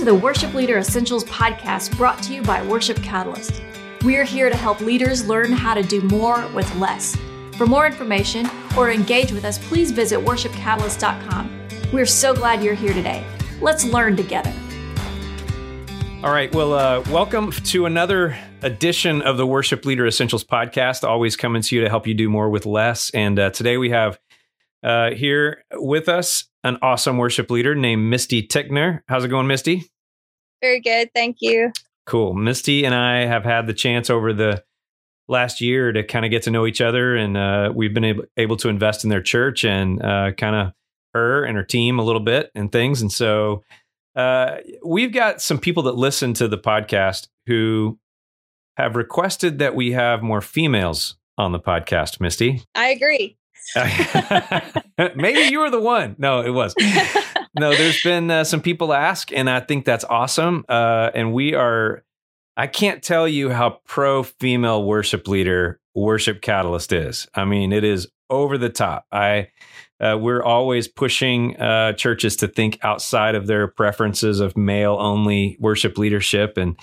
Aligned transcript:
to 0.00 0.06
the 0.06 0.14
Worship 0.14 0.54
Leader 0.54 0.78
Essentials 0.78 1.24
podcast 1.24 1.94
brought 1.98 2.22
to 2.22 2.32
you 2.32 2.40
by 2.40 2.62
Worship 2.62 2.96
Catalyst. 3.02 3.60
We're 4.02 4.24
here 4.24 4.48
to 4.48 4.56
help 4.56 4.80
leaders 4.80 5.28
learn 5.28 5.52
how 5.52 5.74
to 5.74 5.82
do 5.82 6.00
more 6.00 6.48
with 6.54 6.74
less. 6.76 7.18
For 7.58 7.66
more 7.66 7.86
information 7.86 8.48
or 8.78 8.90
engage 8.90 9.30
with 9.30 9.44
us, 9.44 9.58
please 9.58 9.90
visit 9.90 10.18
worshipcatalyst.com. 10.20 11.68
We're 11.92 12.06
so 12.06 12.32
glad 12.32 12.64
you're 12.64 12.72
here 12.72 12.94
today. 12.94 13.22
Let's 13.60 13.84
learn 13.84 14.16
together. 14.16 14.50
All 16.24 16.32
right. 16.32 16.50
Well, 16.54 16.72
uh, 16.72 17.02
welcome 17.10 17.52
to 17.52 17.84
another 17.84 18.38
edition 18.62 19.20
of 19.20 19.36
the 19.36 19.46
Worship 19.46 19.84
Leader 19.84 20.06
Essentials 20.06 20.44
podcast, 20.44 21.06
always 21.06 21.36
coming 21.36 21.60
to 21.60 21.76
you 21.76 21.82
to 21.82 21.90
help 21.90 22.06
you 22.06 22.14
do 22.14 22.30
more 22.30 22.48
with 22.48 22.64
less. 22.64 23.10
And 23.10 23.38
uh, 23.38 23.50
today 23.50 23.76
we 23.76 23.90
have 23.90 24.18
uh, 24.82 25.10
here 25.12 25.64
with 25.74 26.08
us 26.08 26.44
an 26.64 26.78
awesome 26.82 27.18
worship 27.18 27.50
leader 27.50 27.74
named 27.74 28.08
Misty 28.08 28.46
Tickner. 28.46 29.00
How's 29.08 29.24
it 29.24 29.28
going, 29.28 29.46
Misty? 29.46 29.84
Very 30.60 30.80
good. 30.80 31.10
Thank 31.14 31.38
you. 31.40 31.72
Cool. 32.06 32.34
Misty 32.34 32.84
and 32.84 32.94
I 32.94 33.26
have 33.26 33.44
had 33.44 33.66
the 33.66 33.74
chance 33.74 34.10
over 34.10 34.32
the 34.32 34.62
last 35.28 35.60
year 35.60 35.92
to 35.92 36.02
kind 36.02 36.24
of 36.24 36.30
get 36.30 36.42
to 36.42 36.50
know 36.50 36.66
each 36.66 36.80
other, 36.80 37.16
and 37.16 37.36
uh, 37.36 37.72
we've 37.74 37.94
been 37.94 38.04
able, 38.04 38.24
able 38.36 38.56
to 38.58 38.68
invest 38.68 39.04
in 39.04 39.10
their 39.10 39.22
church 39.22 39.64
and 39.64 40.02
uh, 40.02 40.32
kind 40.32 40.56
of 40.56 40.72
her 41.14 41.44
and 41.44 41.56
her 41.56 41.62
team 41.62 41.98
a 41.98 42.04
little 42.04 42.20
bit 42.20 42.50
and 42.54 42.70
things. 42.70 43.00
And 43.00 43.10
so 43.12 43.62
uh, 44.16 44.56
we've 44.84 45.12
got 45.12 45.40
some 45.40 45.58
people 45.58 45.84
that 45.84 45.94
listen 45.94 46.34
to 46.34 46.48
the 46.48 46.58
podcast 46.58 47.28
who 47.46 47.98
have 48.76 48.96
requested 48.96 49.58
that 49.60 49.74
we 49.74 49.92
have 49.92 50.22
more 50.22 50.40
females 50.40 51.16
on 51.38 51.52
the 51.52 51.60
podcast, 51.60 52.20
Misty. 52.20 52.62
I 52.74 52.88
agree. 52.88 53.36
Maybe 55.16 55.50
you 55.50 55.60
were 55.60 55.70
the 55.70 55.80
one. 55.80 56.16
No, 56.18 56.40
it 56.40 56.50
was. 56.50 56.74
No, 57.58 57.70
there's 57.74 58.02
been 58.02 58.30
uh, 58.30 58.44
some 58.44 58.60
people 58.60 58.92
ask, 58.92 59.32
and 59.32 59.50
I 59.50 59.60
think 59.60 59.84
that's 59.84 60.04
awesome. 60.04 60.64
Uh, 60.68 61.10
and 61.14 61.32
we 61.32 61.54
are, 61.54 62.04
I 62.56 62.66
can't 62.66 63.02
tell 63.02 63.26
you 63.26 63.50
how 63.50 63.80
pro 63.86 64.22
female 64.22 64.84
worship 64.84 65.26
leader 65.26 65.80
Worship 65.94 66.40
Catalyst 66.40 66.92
is. 66.92 67.26
I 67.34 67.44
mean, 67.44 67.72
it 67.72 67.82
is 67.82 68.08
over 68.28 68.56
the 68.56 68.68
top. 68.68 69.06
I, 69.10 69.48
uh, 70.00 70.16
we're 70.20 70.42
always 70.42 70.86
pushing 70.86 71.56
uh, 71.56 71.92
churches 71.94 72.36
to 72.36 72.48
think 72.48 72.78
outside 72.82 73.34
of 73.34 73.48
their 73.48 73.66
preferences 73.66 74.38
of 74.40 74.56
male 74.56 74.96
only 75.00 75.56
worship 75.60 75.98
leadership 75.98 76.56
and 76.56 76.78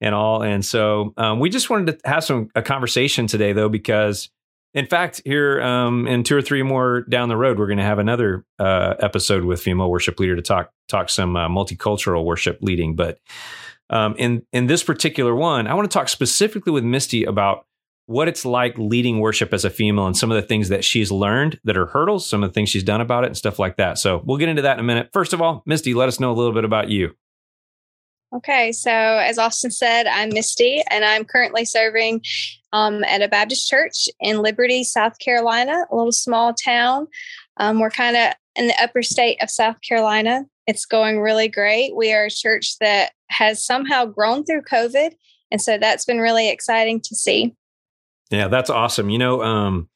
and 0.00 0.14
all. 0.14 0.42
And 0.42 0.64
so 0.64 1.14
um, 1.16 1.40
we 1.40 1.50
just 1.50 1.70
wanted 1.70 1.98
to 1.98 2.08
have 2.08 2.24
some 2.24 2.50
a 2.54 2.62
conversation 2.62 3.26
today, 3.26 3.52
though, 3.52 3.68
because 3.68 4.28
in 4.74 4.86
fact, 4.86 5.22
here 5.24 5.62
um, 5.62 6.06
in 6.08 6.24
two 6.24 6.36
or 6.36 6.42
three 6.42 6.62
more 6.62 7.02
down 7.02 7.28
the 7.28 7.36
road, 7.36 7.58
we're 7.58 7.68
going 7.68 7.78
to 7.78 7.84
have 7.84 8.00
another 8.00 8.44
uh, 8.58 8.94
episode 8.98 9.44
with 9.44 9.62
female 9.62 9.88
worship 9.88 10.18
leader 10.18 10.34
to 10.34 10.42
talk 10.42 10.70
talk 10.88 11.08
some 11.08 11.36
uh, 11.36 11.48
multicultural 11.48 12.24
worship 12.24 12.58
leading. 12.60 12.96
But 12.96 13.18
um, 13.88 14.16
in 14.18 14.44
in 14.52 14.66
this 14.66 14.82
particular 14.82 15.34
one, 15.34 15.68
I 15.68 15.74
want 15.74 15.88
to 15.90 15.96
talk 15.96 16.08
specifically 16.08 16.72
with 16.72 16.82
Misty 16.82 17.22
about 17.24 17.66
what 18.06 18.28
it's 18.28 18.44
like 18.44 18.76
leading 18.76 19.20
worship 19.20 19.54
as 19.54 19.64
a 19.64 19.70
female 19.70 20.06
and 20.06 20.16
some 20.16 20.30
of 20.30 20.36
the 20.36 20.46
things 20.46 20.68
that 20.68 20.84
she's 20.84 21.10
learned 21.10 21.58
that 21.64 21.76
are 21.76 21.86
hurdles, 21.86 22.28
some 22.28 22.42
of 22.42 22.50
the 22.50 22.54
things 22.54 22.68
she's 22.68 22.82
done 22.82 23.00
about 23.00 23.24
it, 23.24 23.28
and 23.28 23.36
stuff 23.36 23.58
like 23.58 23.76
that. 23.76 23.98
So 23.98 24.22
we'll 24.24 24.36
get 24.36 24.48
into 24.48 24.62
that 24.62 24.74
in 24.74 24.80
a 24.80 24.82
minute. 24.86 25.10
First 25.12 25.32
of 25.32 25.40
all, 25.40 25.62
Misty, 25.66 25.94
let 25.94 26.08
us 26.08 26.20
know 26.20 26.32
a 26.32 26.34
little 26.34 26.52
bit 26.52 26.64
about 26.64 26.90
you. 26.90 27.14
Okay, 28.34 28.72
so 28.72 28.90
as 28.90 29.38
Austin 29.38 29.70
said, 29.70 30.08
I'm 30.08 30.30
Misty, 30.30 30.82
and 30.90 31.04
I'm 31.04 31.24
currently 31.24 31.64
serving 31.64 32.20
um, 32.72 33.04
at 33.04 33.22
a 33.22 33.28
Baptist 33.28 33.68
church 33.68 34.08
in 34.18 34.42
Liberty, 34.42 34.82
South 34.82 35.20
Carolina, 35.20 35.84
a 35.88 35.94
little 35.94 36.10
small 36.10 36.52
town. 36.52 37.06
Um, 37.58 37.78
we're 37.78 37.90
kind 37.90 38.16
of 38.16 38.32
in 38.56 38.66
the 38.66 38.82
upper 38.82 39.02
state 39.02 39.40
of 39.40 39.50
South 39.50 39.76
Carolina. 39.86 40.46
It's 40.66 40.84
going 40.84 41.20
really 41.20 41.46
great. 41.46 41.94
We 41.94 42.12
are 42.12 42.24
a 42.24 42.30
church 42.30 42.76
that 42.80 43.12
has 43.28 43.64
somehow 43.64 44.04
grown 44.06 44.44
through 44.44 44.62
COVID. 44.62 45.12
And 45.52 45.62
so 45.62 45.78
that's 45.78 46.04
been 46.04 46.18
really 46.18 46.50
exciting 46.50 47.00
to 47.02 47.14
see. 47.14 47.54
Yeah, 48.30 48.48
that's 48.48 48.70
awesome. 48.70 49.10
You 49.10 49.18
know, 49.18 49.42
um, 49.42 49.88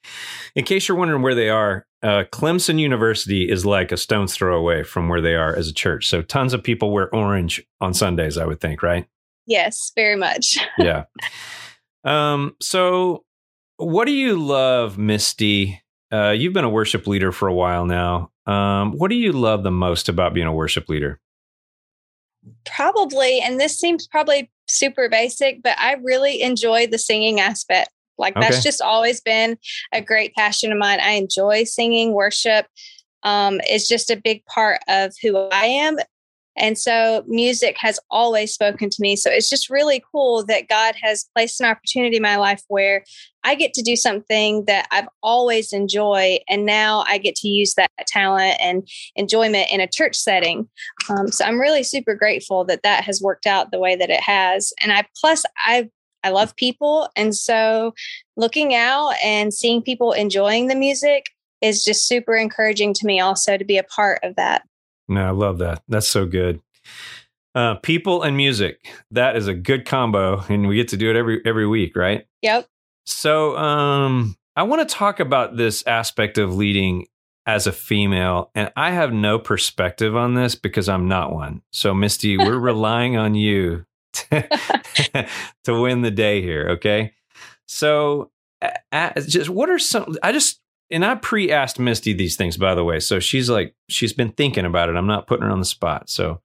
in 0.55 0.65
case 0.65 0.87
you're 0.87 0.99
wondering 0.99 1.22
where 1.22 1.34
they 1.34 1.49
are, 1.49 1.87
uh, 2.03 2.25
Clemson 2.31 2.78
University 2.78 3.50
is 3.50 3.66
like 3.66 3.91
a 3.91 3.97
stone's 3.97 4.34
throw 4.34 4.56
away 4.56 4.83
from 4.83 5.09
where 5.09 5.21
they 5.21 5.34
are 5.34 5.55
as 5.55 5.69
a 5.69 5.75
church. 5.75 6.06
So 6.06 6.22
tons 6.22 6.53
of 6.53 6.62
people 6.62 6.93
wear 6.93 7.12
orange 7.15 7.65
on 7.81 7.94
Sundays, 7.94 8.39
I 8.39 8.47
would 8.47 8.61
think, 8.61 8.83
right? 8.83 9.06
Yes, 9.47 9.93
very 9.94 10.16
much. 10.16 10.59
yeah. 10.78 11.05
Um, 12.05 12.55
so 12.61 13.25
what 13.78 14.05
do 14.05 14.12
you 14.12 14.41
love, 14.41 14.99
Misty? 14.99 15.83
Uh, 16.12 16.31
you've 16.31 16.53
been 16.53 16.65
a 16.65 16.71
worship 16.71 17.06
leader 17.06 17.33
for 17.33 17.49
a 17.49 17.55
while 17.55 17.84
now. 17.84 18.31
Um, 18.47 18.93
what 18.93 19.09
do 19.09 19.16
you 19.16 19.33
love 19.33 19.62
the 19.62 19.71
most 19.71 20.09
about 20.09 20.34
being 20.34 20.47
a 20.47 20.53
worship 20.53 20.89
leader? 20.89 21.21
Probably, 22.65 23.41
and 23.41 23.60
this 23.60 23.78
seems 23.78 24.06
probably 24.06 24.50
super 24.69 25.09
basic, 25.09 25.62
but 25.62 25.78
I 25.78 25.95
really 26.03 26.41
enjoy 26.43 26.87
the 26.87 26.99
singing 26.99 27.41
aspect. 27.41 27.91
Like 28.18 28.36
okay. 28.36 28.48
that's 28.48 28.62
just 28.62 28.82
always 28.82 29.20
been 29.20 29.58
a 29.92 30.00
great 30.00 30.34
passion 30.34 30.72
of 30.72 30.78
mine. 30.78 31.00
I 31.00 31.12
enjoy 31.12 31.64
singing, 31.64 32.12
worship. 32.12 32.66
Um, 33.22 33.60
it's 33.64 33.88
just 33.88 34.10
a 34.10 34.16
big 34.16 34.44
part 34.46 34.80
of 34.88 35.12
who 35.22 35.36
I 35.36 35.64
am. 35.64 35.96
And 36.58 36.76
so 36.76 37.24
music 37.26 37.76
has 37.78 38.00
always 38.10 38.52
spoken 38.52 38.90
to 38.90 38.96
me. 39.00 39.16
So 39.16 39.30
it's 39.30 39.48
just 39.48 39.70
really 39.70 40.02
cool 40.12 40.44
that 40.46 40.68
God 40.68 40.96
has 41.00 41.28
placed 41.34 41.60
an 41.60 41.68
opportunity 41.68 42.16
in 42.16 42.22
my 42.22 42.36
life 42.36 42.62
where 42.68 43.04
I 43.44 43.54
get 43.54 43.72
to 43.74 43.82
do 43.82 43.94
something 43.96 44.64
that 44.66 44.88
I've 44.90 45.08
always 45.22 45.72
enjoyed. 45.72 46.40
And 46.48 46.66
now 46.66 47.04
I 47.06 47.18
get 47.18 47.36
to 47.36 47.48
use 47.48 47.74
that 47.74 47.90
talent 48.08 48.56
and 48.60 48.86
enjoyment 49.14 49.68
in 49.70 49.80
a 49.80 49.86
church 49.86 50.16
setting. 50.16 50.68
Um, 51.08 51.28
so 51.28 51.44
I'm 51.44 51.60
really 51.60 51.84
super 51.84 52.14
grateful 52.14 52.64
that 52.64 52.82
that 52.82 53.04
has 53.04 53.22
worked 53.22 53.46
out 53.46 53.70
the 53.70 53.78
way 53.78 53.94
that 53.94 54.10
it 54.10 54.20
has. 54.20 54.72
And 54.82 54.92
I, 54.92 55.04
plus, 55.20 55.44
I 55.64 55.88
I 56.24 56.30
love 56.30 56.56
people. 56.56 57.08
And 57.16 57.34
so 57.34 57.94
looking 58.36 58.74
out 58.74 59.14
and 59.22 59.52
seeing 59.52 59.82
people 59.82 60.12
enjoying 60.12 60.66
the 60.66 60.74
music 60.74 61.26
is 61.60 61.84
just 61.84 62.06
super 62.06 62.34
encouraging 62.34 62.94
to 62.94 63.06
me 63.06 63.20
also 63.20 63.56
to 63.56 63.64
be 63.64 63.78
a 63.78 63.84
part 63.84 64.20
of 64.22 64.36
that. 64.36 64.62
No, 65.08 65.26
I 65.26 65.30
love 65.30 65.58
that. 65.58 65.82
That's 65.88 66.08
so 66.08 66.26
good. 66.26 66.60
Uh, 67.54 67.76
people 67.76 68.22
and 68.22 68.36
music. 68.36 68.86
That 69.10 69.36
is 69.36 69.48
a 69.48 69.54
good 69.54 69.86
combo, 69.86 70.44
and 70.48 70.68
we 70.68 70.76
get 70.76 70.88
to 70.88 70.96
do 70.96 71.10
it 71.10 71.16
every 71.16 71.40
every 71.44 71.66
week, 71.66 71.96
right? 71.96 72.26
Yep. 72.42 72.68
So, 73.06 73.56
um, 73.56 74.36
I 74.54 74.62
want 74.64 74.86
to 74.86 74.94
talk 74.94 75.18
about 75.18 75.56
this 75.56 75.84
aspect 75.86 76.36
of 76.38 76.54
leading 76.54 77.06
as 77.46 77.66
a 77.66 77.72
female, 77.72 78.50
and 78.54 78.70
I 78.76 78.90
have 78.90 79.12
no 79.12 79.38
perspective 79.38 80.14
on 80.14 80.34
this 80.34 80.54
because 80.54 80.88
I'm 80.88 81.08
not 81.08 81.32
one. 81.32 81.62
So, 81.72 81.94
Misty, 81.94 82.36
we're 82.36 82.58
relying 82.58 83.16
on 83.16 83.34
you 83.34 83.86
to, 84.12 85.80
win 85.80 86.02
the 86.02 86.10
day 86.10 86.42
here. 86.42 86.70
Okay. 86.70 87.12
So, 87.66 88.30
just 89.26 89.50
what 89.50 89.70
are 89.70 89.78
some? 89.78 90.16
I 90.22 90.32
just 90.32 90.60
and 90.91 91.04
I 91.04 91.14
pre 91.16 91.52
asked 91.52 91.78
Misty 91.78 92.12
these 92.12 92.36
things, 92.36 92.56
by 92.56 92.74
the 92.74 92.84
way. 92.84 93.00
So 93.00 93.20
she's 93.20 93.50
like, 93.50 93.74
she's 93.88 94.12
been 94.12 94.32
thinking 94.32 94.64
about 94.64 94.88
it. 94.88 94.97
I'm 94.97 95.06
not 95.06 95.26
putting 95.26 95.44
her 95.44 95.52
on 95.52 95.60
the 95.60 95.66
spot. 95.66 96.08
So, 96.08 96.41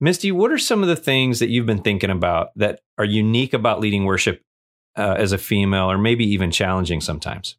Misty, 0.00 0.32
what 0.32 0.52
are 0.52 0.58
some 0.58 0.82
of 0.82 0.88
the 0.88 0.96
things 0.96 1.38
that 1.38 1.48
you've 1.48 1.66
been 1.66 1.82
thinking 1.82 2.10
about 2.10 2.50
that 2.56 2.80
are 2.98 3.04
unique 3.04 3.54
about 3.54 3.80
leading 3.80 4.04
worship 4.04 4.42
uh, 4.96 5.14
as 5.18 5.32
a 5.32 5.38
female, 5.38 5.90
or 5.90 5.98
maybe 5.98 6.24
even 6.24 6.50
challenging 6.50 7.00
sometimes? 7.00 7.56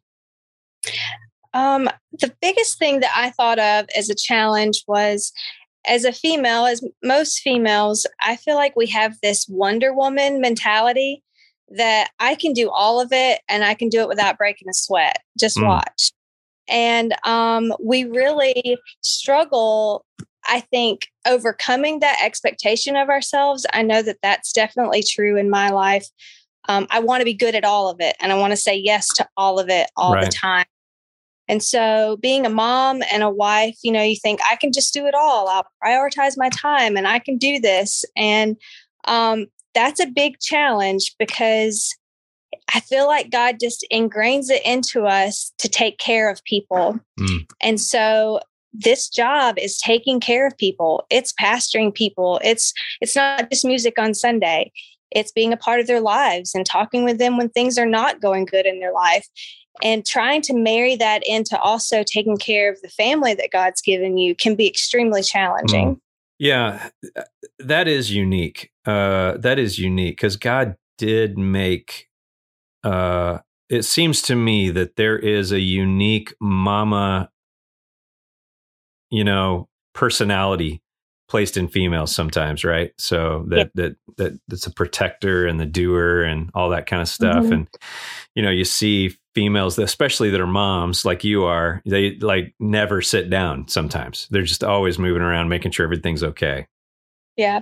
Um, 1.52 1.88
the 2.12 2.32
biggest 2.40 2.78
thing 2.78 3.00
that 3.00 3.12
I 3.14 3.30
thought 3.30 3.58
of 3.58 3.86
as 3.96 4.08
a 4.08 4.14
challenge 4.14 4.84
was 4.86 5.32
as 5.86 6.04
a 6.04 6.12
female, 6.12 6.66
as 6.66 6.84
most 7.02 7.40
females, 7.40 8.06
I 8.20 8.36
feel 8.36 8.54
like 8.54 8.76
we 8.76 8.86
have 8.88 9.16
this 9.22 9.46
Wonder 9.48 9.94
Woman 9.94 10.40
mentality 10.40 11.22
that 11.70 12.10
I 12.18 12.34
can 12.34 12.52
do 12.52 12.70
all 12.70 13.00
of 13.00 13.08
it 13.12 13.40
and 13.48 13.64
I 13.64 13.74
can 13.74 13.88
do 13.88 14.00
it 14.00 14.08
without 14.08 14.38
breaking 14.38 14.68
a 14.68 14.74
sweat. 14.74 15.18
Just 15.38 15.56
mm. 15.56 15.66
watch. 15.66 16.12
And 16.68 17.14
um, 17.24 17.72
we 17.82 18.04
really 18.04 18.78
struggle, 19.00 20.04
I 20.46 20.60
think, 20.60 21.08
overcoming 21.26 22.00
that 22.00 22.20
expectation 22.22 22.96
of 22.96 23.08
ourselves. 23.08 23.66
I 23.72 23.82
know 23.82 24.02
that 24.02 24.18
that's 24.22 24.52
definitely 24.52 25.02
true 25.02 25.36
in 25.36 25.50
my 25.50 25.70
life. 25.70 26.06
Um, 26.68 26.86
I 26.90 27.00
want 27.00 27.20
to 27.22 27.24
be 27.24 27.34
good 27.34 27.54
at 27.54 27.64
all 27.64 27.88
of 27.88 27.96
it 28.00 28.16
and 28.20 28.30
I 28.30 28.36
want 28.36 28.52
to 28.52 28.56
say 28.56 28.76
yes 28.76 29.08
to 29.14 29.26
all 29.36 29.58
of 29.58 29.68
it 29.68 29.90
all 29.96 30.14
right. 30.14 30.26
the 30.26 30.30
time. 30.30 30.66
And 31.50 31.64
so, 31.64 32.16
being 32.22 32.46
a 32.46 32.48
mom 32.48 33.02
and 33.12 33.24
a 33.24 33.28
wife, 33.28 33.76
you 33.82 33.90
know, 33.90 34.04
you 34.04 34.14
think 34.14 34.38
I 34.48 34.54
can 34.54 34.70
just 34.70 34.94
do 34.94 35.06
it 35.06 35.16
all. 35.16 35.48
I'll 35.48 35.66
prioritize 35.84 36.34
my 36.36 36.48
time 36.48 36.96
and 36.96 37.08
I 37.08 37.18
can 37.18 37.38
do 37.38 37.58
this. 37.58 38.04
And 38.16 38.56
um, 39.06 39.46
that's 39.74 39.98
a 39.98 40.06
big 40.06 40.38
challenge 40.38 41.16
because 41.18 41.92
I 42.72 42.78
feel 42.78 43.08
like 43.08 43.32
God 43.32 43.56
just 43.60 43.84
ingrains 43.92 44.48
it 44.48 44.64
into 44.64 45.06
us 45.06 45.52
to 45.58 45.68
take 45.68 45.98
care 45.98 46.30
of 46.30 46.44
people. 46.44 47.00
Mm. 47.18 47.50
And 47.60 47.80
so 47.80 48.38
this 48.72 49.08
job 49.08 49.58
is 49.58 49.76
taking 49.76 50.20
care 50.20 50.46
of 50.46 50.56
people. 50.56 51.04
It's 51.10 51.32
pastoring 51.32 51.92
people. 51.92 52.40
It's 52.44 52.72
it's 53.00 53.16
not 53.16 53.50
just 53.50 53.64
music 53.64 53.98
on 53.98 54.14
Sunday. 54.14 54.70
It's 55.10 55.32
being 55.32 55.52
a 55.52 55.56
part 55.56 55.80
of 55.80 55.88
their 55.88 56.00
lives 56.00 56.54
and 56.54 56.64
talking 56.64 57.04
with 57.04 57.18
them 57.18 57.36
when 57.36 57.48
things 57.48 57.76
are 57.76 57.86
not 57.86 58.20
going 58.20 58.44
good 58.44 58.66
in 58.66 58.78
their 58.78 58.92
life 58.92 59.26
and 59.82 60.04
trying 60.04 60.42
to 60.42 60.54
marry 60.54 60.96
that 60.96 61.22
into 61.26 61.58
also 61.60 62.02
taking 62.02 62.36
care 62.36 62.70
of 62.70 62.80
the 62.82 62.88
family 62.88 63.34
that 63.34 63.50
God's 63.52 63.80
given 63.80 64.18
you 64.18 64.34
can 64.34 64.54
be 64.54 64.68
extremely 64.68 65.22
challenging. 65.22 65.96
Mm. 65.96 66.00
Yeah, 66.38 66.88
that 67.58 67.86
is 67.86 68.14
unique. 68.14 68.70
Uh, 68.86 69.36
that 69.38 69.58
is 69.58 69.78
unique 69.78 70.16
because 70.16 70.36
God 70.36 70.76
did 70.96 71.36
make. 71.36 72.08
Uh, 72.82 73.38
it 73.68 73.82
seems 73.82 74.22
to 74.22 74.34
me 74.34 74.70
that 74.70 74.96
there 74.96 75.18
is 75.18 75.52
a 75.52 75.60
unique 75.60 76.34
mama, 76.40 77.30
you 79.10 79.22
know, 79.22 79.68
personality 79.92 80.82
placed 81.30 81.56
in 81.56 81.68
females 81.68 82.14
sometimes, 82.14 82.64
right? 82.64 82.92
So 82.98 83.46
that 83.48 83.70
that 83.76 83.96
that 84.18 84.38
that's 84.48 84.66
a 84.66 84.72
protector 84.72 85.46
and 85.46 85.58
the 85.58 85.64
doer 85.64 86.22
and 86.22 86.50
all 86.54 86.70
that 86.70 86.86
kind 86.86 87.00
of 87.00 87.08
stuff. 87.08 87.44
Mm-hmm. 87.44 87.52
And 87.52 87.68
you 88.34 88.42
know, 88.42 88.50
you 88.50 88.64
see 88.64 89.16
females, 89.34 89.78
especially 89.78 90.28
that 90.30 90.40
are 90.40 90.46
moms 90.46 91.04
like 91.04 91.22
you 91.22 91.44
are, 91.44 91.80
they 91.86 92.16
like 92.16 92.54
never 92.58 93.00
sit 93.00 93.30
down. 93.30 93.68
Sometimes 93.68 94.26
they're 94.30 94.42
just 94.42 94.64
always 94.64 94.98
moving 94.98 95.22
around, 95.22 95.48
making 95.48 95.70
sure 95.70 95.84
everything's 95.84 96.24
okay. 96.24 96.66
Yeah, 97.36 97.60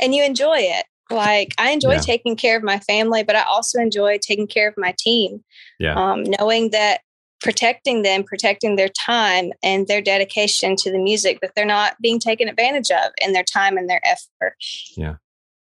and 0.00 0.14
you 0.14 0.24
enjoy 0.24 0.58
it. 0.58 0.86
Like 1.10 1.54
I 1.58 1.70
enjoy 1.70 1.94
yeah. 1.94 2.00
taking 2.00 2.36
care 2.36 2.56
of 2.56 2.62
my 2.62 2.78
family, 2.78 3.24
but 3.24 3.34
I 3.34 3.42
also 3.42 3.80
enjoy 3.80 4.18
taking 4.18 4.46
care 4.46 4.68
of 4.68 4.74
my 4.78 4.94
team. 4.96 5.42
Yeah, 5.80 5.94
um, 5.94 6.22
knowing 6.22 6.70
that 6.70 7.00
protecting 7.40 8.02
them, 8.02 8.24
protecting 8.24 8.76
their 8.76 8.88
time 8.88 9.52
and 9.62 9.86
their 9.86 10.00
dedication 10.00 10.76
to 10.76 10.90
the 10.90 10.98
music, 10.98 11.40
that 11.40 11.52
they're 11.54 11.64
not 11.64 11.96
being 12.00 12.18
taken 12.18 12.48
advantage 12.48 12.90
of 12.90 13.12
in 13.22 13.32
their 13.32 13.44
time 13.44 13.76
and 13.76 13.88
their 13.88 14.00
effort. 14.04 14.56
Yeah. 14.96 15.16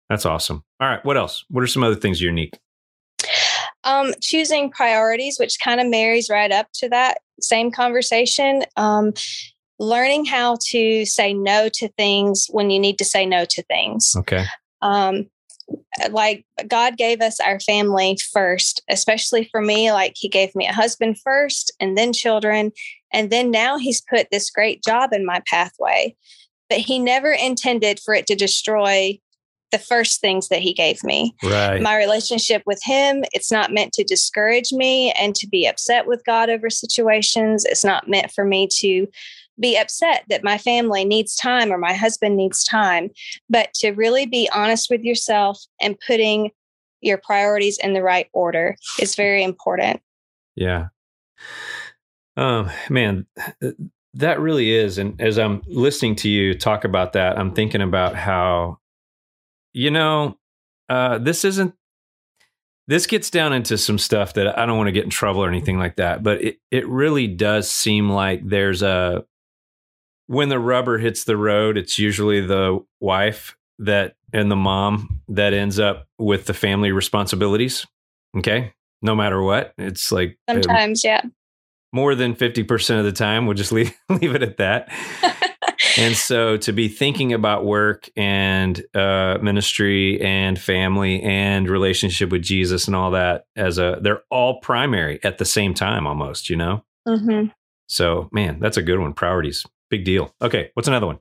That's 0.10 0.26
awesome. 0.26 0.64
All 0.80 0.90
right. 0.90 1.04
What 1.06 1.18
else? 1.18 1.46
What 1.50 1.64
are 1.64 1.68
some 1.68 1.84
other 1.84 1.96
things 1.96 2.20
unique? 2.20 2.60
Um, 3.84 4.14
choosing 4.20 4.70
priorities, 4.70 5.38
which 5.40 5.60
kind 5.64 5.80
of 5.80 5.88
marries 5.88 6.30
right 6.30 6.52
up 6.52 6.68
to 6.76 6.90
that 6.90 7.20
same 7.40 7.72
conversation. 7.72 8.64
Um, 8.76 9.14
learning 9.80 10.26
how 10.26 10.58
to 10.70 11.06
say 11.06 11.34
no 11.34 11.70
to 11.74 11.88
things 11.98 12.48
when 12.52 12.70
you 12.70 12.80
need 12.80 13.00
to 13.00 13.06
say 13.06 13.26
no 13.26 13.46
to 13.46 13.64
things. 13.64 14.14
Okay. 14.16 14.46
Um, 14.82 15.28
like 16.10 16.46
God 16.68 16.98
gave 16.98 17.22
us 17.22 17.40
our 17.40 17.60
family 17.60 18.18
first, 18.32 18.82
especially 18.90 19.48
for 19.52 19.62
me. 19.62 19.92
Like 19.92 20.14
He 20.16 20.30
gave 20.30 20.56
me 20.56 20.68
a 20.68 20.74
husband 20.74 21.20
first 21.20 21.72
and 21.80 21.98
then 21.98 22.14
children. 22.14 22.72
And 23.14 23.30
then 23.30 23.52
now 23.52 23.78
He's 23.78 24.02
put 24.02 24.28
this 24.32 24.50
great 24.50 24.84
job 24.84 25.14
in 25.14 25.26
my 25.26 25.42
pathway. 25.48 26.16
But 26.70 26.80
He 26.80 27.00
never 27.00 27.32
intended 27.32 28.00
for 28.00 28.14
it 28.14 28.28
to 28.28 28.36
destroy 28.36 29.20
the 29.72 29.80
first 29.80 30.22
things 30.22 30.50
that 30.50 30.62
He 30.62 30.74
gave 30.74 31.04
me. 31.04 31.36
Right. 31.44 31.82
My 31.82 31.98
relationship 31.98 32.64
with 32.66 32.82
Him, 32.84 33.24
it's 33.34 33.52
not 33.52 33.74
meant 33.74 33.94
to 33.94 34.04
discourage 34.04 34.72
me 34.72 35.12
and 35.14 35.34
to 35.36 35.48
be 35.48 35.68
upset 35.68 36.08
with 36.08 36.24
God 36.26 36.50
over 36.50 36.70
situations. 36.70 37.66
It's 37.66 37.84
not 37.84 38.10
meant 38.10 38.32
for 38.32 38.46
me 38.46 38.68
to 38.80 39.08
be 39.62 39.78
upset 39.78 40.24
that 40.30 40.44
my 40.44 40.58
family 40.58 41.06
needs 41.06 41.36
time 41.36 41.72
or 41.72 41.78
my 41.78 41.94
husband 41.94 42.36
needs 42.36 42.64
time, 42.64 43.10
but 43.50 43.74
to 43.76 43.92
really 43.92 44.26
be 44.26 44.50
honest 44.54 44.90
with 44.90 45.04
yourself 45.04 45.64
and 45.82 46.00
putting 46.06 46.52
your 47.02 47.18
priorities 47.18 47.78
in 47.78 47.94
the 47.94 48.04
right 48.04 48.28
order 48.34 48.76
is 49.00 49.16
very 49.16 49.44
important. 49.44 50.02
Yeah. 50.56 50.88
Um, 52.38 52.70
man, 52.90 53.26
that 54.14 54.40
really 54.40 54.72
is. 54.72 54.98
And 54.98 55.20
as 55.22 55.38
I'm 55.38 55.62
listening 55.68 56.16
to 56.18 56.30
you 56.30 56.54
talk 56.54 56.84
about 56.84 57.14
that, 57.14 57.38
I'm 57.38 57.54
thinking 57.54 57.82
about 57.82 58.16
how, 58.16 58.80
you 59.74 59.92
know, 59.92 60.38
uh, 60.90 61.18
this 61.18 61.46
isn't 61.46 61.74
this 62.88 63.08
gets 63.08 63.30
down 63.30 63.54
into 63.54 63.78
some 63.78 63.98
stuff 63.98 64.34
that 64.34 64.60
I 64.60 64.66
don't 64.66 64.78
want 64.78 64.88
to 64.88 64.92
get 64.92 65.06
in 65.06 65.10
trouble 65.10 65.42
or 65.42 65.48
anything 65.48 65.80
like 65.80 65.96
that, 65.96 66.24
but 66.24 66.42
it, 66.42 66.58
it 66.72 66.86
really 66.90 67.28
does 67.28 67.72
seem 67.72 68.10
like 68.10 68.42
there's 68.46 68.82
a 68.82 69.24
when 70.32 70.48
the 70.48 70.60
rubber 70.60 70.98
hits 70.98 71.26
the 71.26 71.36
road, 71.36 71.78
it's 71.78 72.00
usually 72.00 72.40
the 72.40 72.80
wife 73.02 73.58
that 73.80 74.16
and 74.32 74.50
the 74.50 74.56
mom 74.56 75.20
that 75.28 75.54
ends 75.54 75.78
up 75.78 76.08
with 76.18 76.46
the 76.46 76.54
family 76.54 76.94
responsibilities. 76.94 77.86
Okay. 78.38 78.74
No 79.02 79.14
matter 79.14 79.42
what, 79.42 79.74
it's 79.78 80.10
like 80.10 80.38
uh, 80.48 80.54
sometimes, 80.54 81.04
yeah. 81.04 81.22
More 81.92 82.16
than 82.16 82.34
50% 82.34 83.00
of 83.00 83.04
the 83.04 83.12
time, 83.12 83.46
we'll 83.46 83.58
just 83.58 83.72
leave, 83.74 83.94
leave 84.08 84.34
it 84.34 84.42
at 84.42 84.56
that. 84.56 84.90
and 85.98 86.16
so 86.16 86.56
to 86.56 86.72
be 86.72 86.88
thinking 86.88 87.34
about 87.34 87.66
work 87.66 88.10
and 88.16 88.82
uh, 88.96 89.38
ministry 89.42 90.22
and 90.22 90.58
family 90.58 91.22
and 91.24 91.70
relationship 91.70 92.30
with 92.30 92.42
Jesus 92.42 92.88
and 92.88 92.96
all 92.96 93.12
that 93.12 93.48
as 93.58 93.78
a, 93.78 94.00
they're 94.02 94.24
all 94.30 94.62
primary 94.62 95.20
at 95.26 95.40
the 95.40 95.46
same 95.46 95.74
time 95.74 96.08
almost, 96.08 96.50
you 96.50 96.56
know? 96.56 96.86
Mm-hmm. 97.06 97.48
So, 97.88 98.30
man, 98.32 98.62
that's 98.62 98.78
a 98.78 98.82
good 98.82 99.00
one. 99.00 99.12
Priorities. 99.12 99.66
Big 99.92 100.04
deal. 100.06 100.34
Okay, 100.42 100.72
what's 100.74 100.88
another 100.88 101.06
one? 101.06 101.20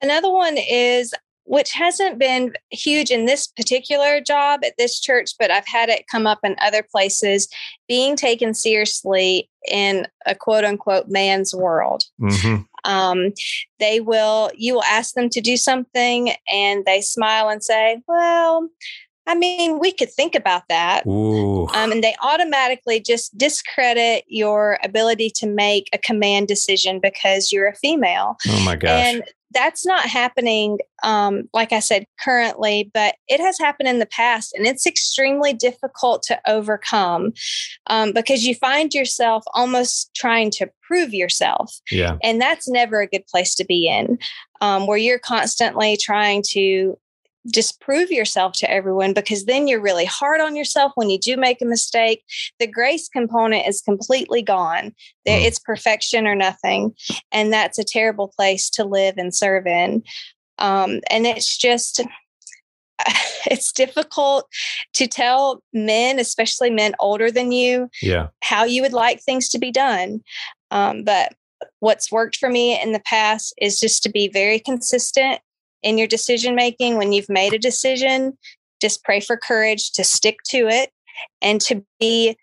Another 0.00 0.30
one 0.30 0.56
is 0.58 1.12
which 1.46 1.72
hasn't 1.72 2.18
been 2.18 2.52
huge 2.70 3.10
in 3.10 3.26
this 3.26 3.46
particular 3.46 4.20
job 4.20 4.60
at 4.64 4.74
this 4.78 4.98
church, 4.98 5.32
but 5.38 5.50
I've 5.50 5.66
had 5.66 5.88
it 5.88 6.06
come 6.10 6.26
up 6.26 6.40
in 6.42 6.56
other 6.60 6.82
places 6.82 7.48
being 7.86 8.16
taken 8.16 8.54
seriously 8.54 9.50
in 9.68 10.06
a 10.26 10.34
quote 10.34 10.64
unquote 10.64 11.08
man's 11.08 11.54
world. 11.54 12.04
Mm-hmm. 12.20 12.62
Um, 12.90 13.32
they 13.78 14.00
will, 14.00 14.50
you 14.54 14.74
will 14.74 14.84
ask 14.84 15.14
them 15.14 15.28
to 15.30 15.40
do 15.40 15.56
something 15.56 16.32
and 16.50 16.84
they 16.84 17.00
smile 17.00 17.48
and 17.48 17.62
say, 17.64 18.02
Well, 18.06 18.68
I 19.26 19.34
mean, 19.34 19.78
we 19.78 19.92
could 19.92 20.12
think 20.12 20.34
about 20.34 20.64
that. 20.68 21.06
Um, 21.74 21.92
and 21.92 22.04
they 22.04 22.14
automatically 22.22 23.00
just 23.00 23.36
discredit 23.38 24.24
your 24.28 24.78
ability 24.82 25.30
to 25.36 25.46
make 25.46 25.88
a 25.92 25.98
command 25.98 26.48
decision 26.48 27.00
because 27.00 27.50
you're 27.50 27.68
a 27.68 27.74
female. 27.74 28.36
Oh 28.48 28.64
my 28.64 28.76
gosh. 28.76 28.90
And 28.90 29.22
that's 29.54 29.86
not 29.86 30.04
happening, 30.04 30.78
um, 31.04 31.48
like 31.54 31.72
I 31.72 31.78
said, 31.78 32.06
currently, 32.20 32.90
but 32.92 33.14
it 33.28 33.40
has 33.40 33.56
happened 33.58 33.88
in 33.88 34.00
the 34.00 34.06
past. 34.06 34.52
And 34.54 34.66
it's 34.66 34.86
extremely 34.86 35.52
difficult 35.52 36.24
to 36.24 36.40
overcome 36.46 37.32
um, 37.86 38.12
because 38.12 38.44
you 38.44 38.56
find 38.56 38.92
yourself 38.92 39.44
almost 39.54 40.10
trying 40.14 40.50
to 40.52 40.68
prove 40.82 41.14
yourself. 41.14 41.72
Yeah. 41.90 42.18
And 42.22 42.40
that's 42.40 42.68
never 42.68 43.00
a 43.00 43.06
good 43.06 43.26
place 43.28 43.54
to 43.54 43.64
be 43.64 43.86
in, 43.86 44.18
um, 44.60 44.86
where 44.88 44.98
you're 44.98 45.20
constantly 45.20 45.96
trying 45.96 46.42
to 46.50 46.98
just 47.52 47.80
prove 47.80 48.10
yourself 48.10 48.52
to 48.54 48.70
everyone 48.70 49.12
because 49.12 49.44
then 49.44 49.68
you're 49.68 49.80
really 49.80 50.04
hard 50.04 50.40
on 50.40 50.56
yourself 50.56 50.92
when 50.94 51.10
you 51.10 51.18
do 51.18 51.36
make 51.36 51.60
a 51.60 51.66
mistake. 51.66 52.24
The 52.58 52.66
grace 52.66 53.08
component 53.08 53.66
is 53.66 53.80
completely 53.80 54.42
gone. 54.42 54.94
Mm. 55.28 55.44
It's 55.44 55.58
perfection 55.58 56.26
or 56.26 56.34
nothing. 56.34 56.94
And 57.32 57.52
that's 57.52 57.78
a 57.78 57.84
terrible 57.84 58.32
place 58.34 58.70
to 58.70 58.84
live 58.84 59.14
and 59.18 59.34
serve 59.34 59.66
in. 59.66 60.02
Um, 60.58 61.00
and 61.10 61.26
it's 61.26 61.56
just, 61.56 62.00
it's 63.46 63.72
difficult 63.72 64.46
to 64.94 65.06
tell 65.06 65.62
men, 65.72 66.18
especially 66.18 66.70
men 66.70 66.94
older 66.98 67.30
than 67.30 67.52
you, 67.52 67.90
yeah. 68.00 68.28
how 68.42 68.64
you 68.64 68.82
would 68.82 68.92
like 68.92 69.20
things 69.20 69.48
to 69.50 69.58
be 69.58 69.70
done. 69.70 70.20
Um, 70.70 71.04
but 71.04 71.34
what's 71.80 72.10
worked 72.10 72.36
for 72.36 72.48
me 72.48 72.80
in 72.80 72.92
the 72.92 73.00
past 73.00 73.54
is 73.60 73.80
just 73.80 74.02
to 74.02 74.10
be 74.10 74.28
very 74.28 74.58
consistent 74.58 75.40
in 75.84 75.96
your 75.98 76.08
decision 76.08 76.56
making 76.56 76.98
when 76.98 77.12
you've 77.12 77.28
made 77.28 77.52
a 77.52 77.58
decision 77.58 78.36
just 78.80 79.02
pray 79.02 79.20
for 79.20 79.36
courage 79.36 79.92
to 79.92 80.04
stick 80.04 80.38
to 80.44 80.68
it 80.68 80.90
and 81.40 81.60
to 81.60 81.84
be 81.98 82.36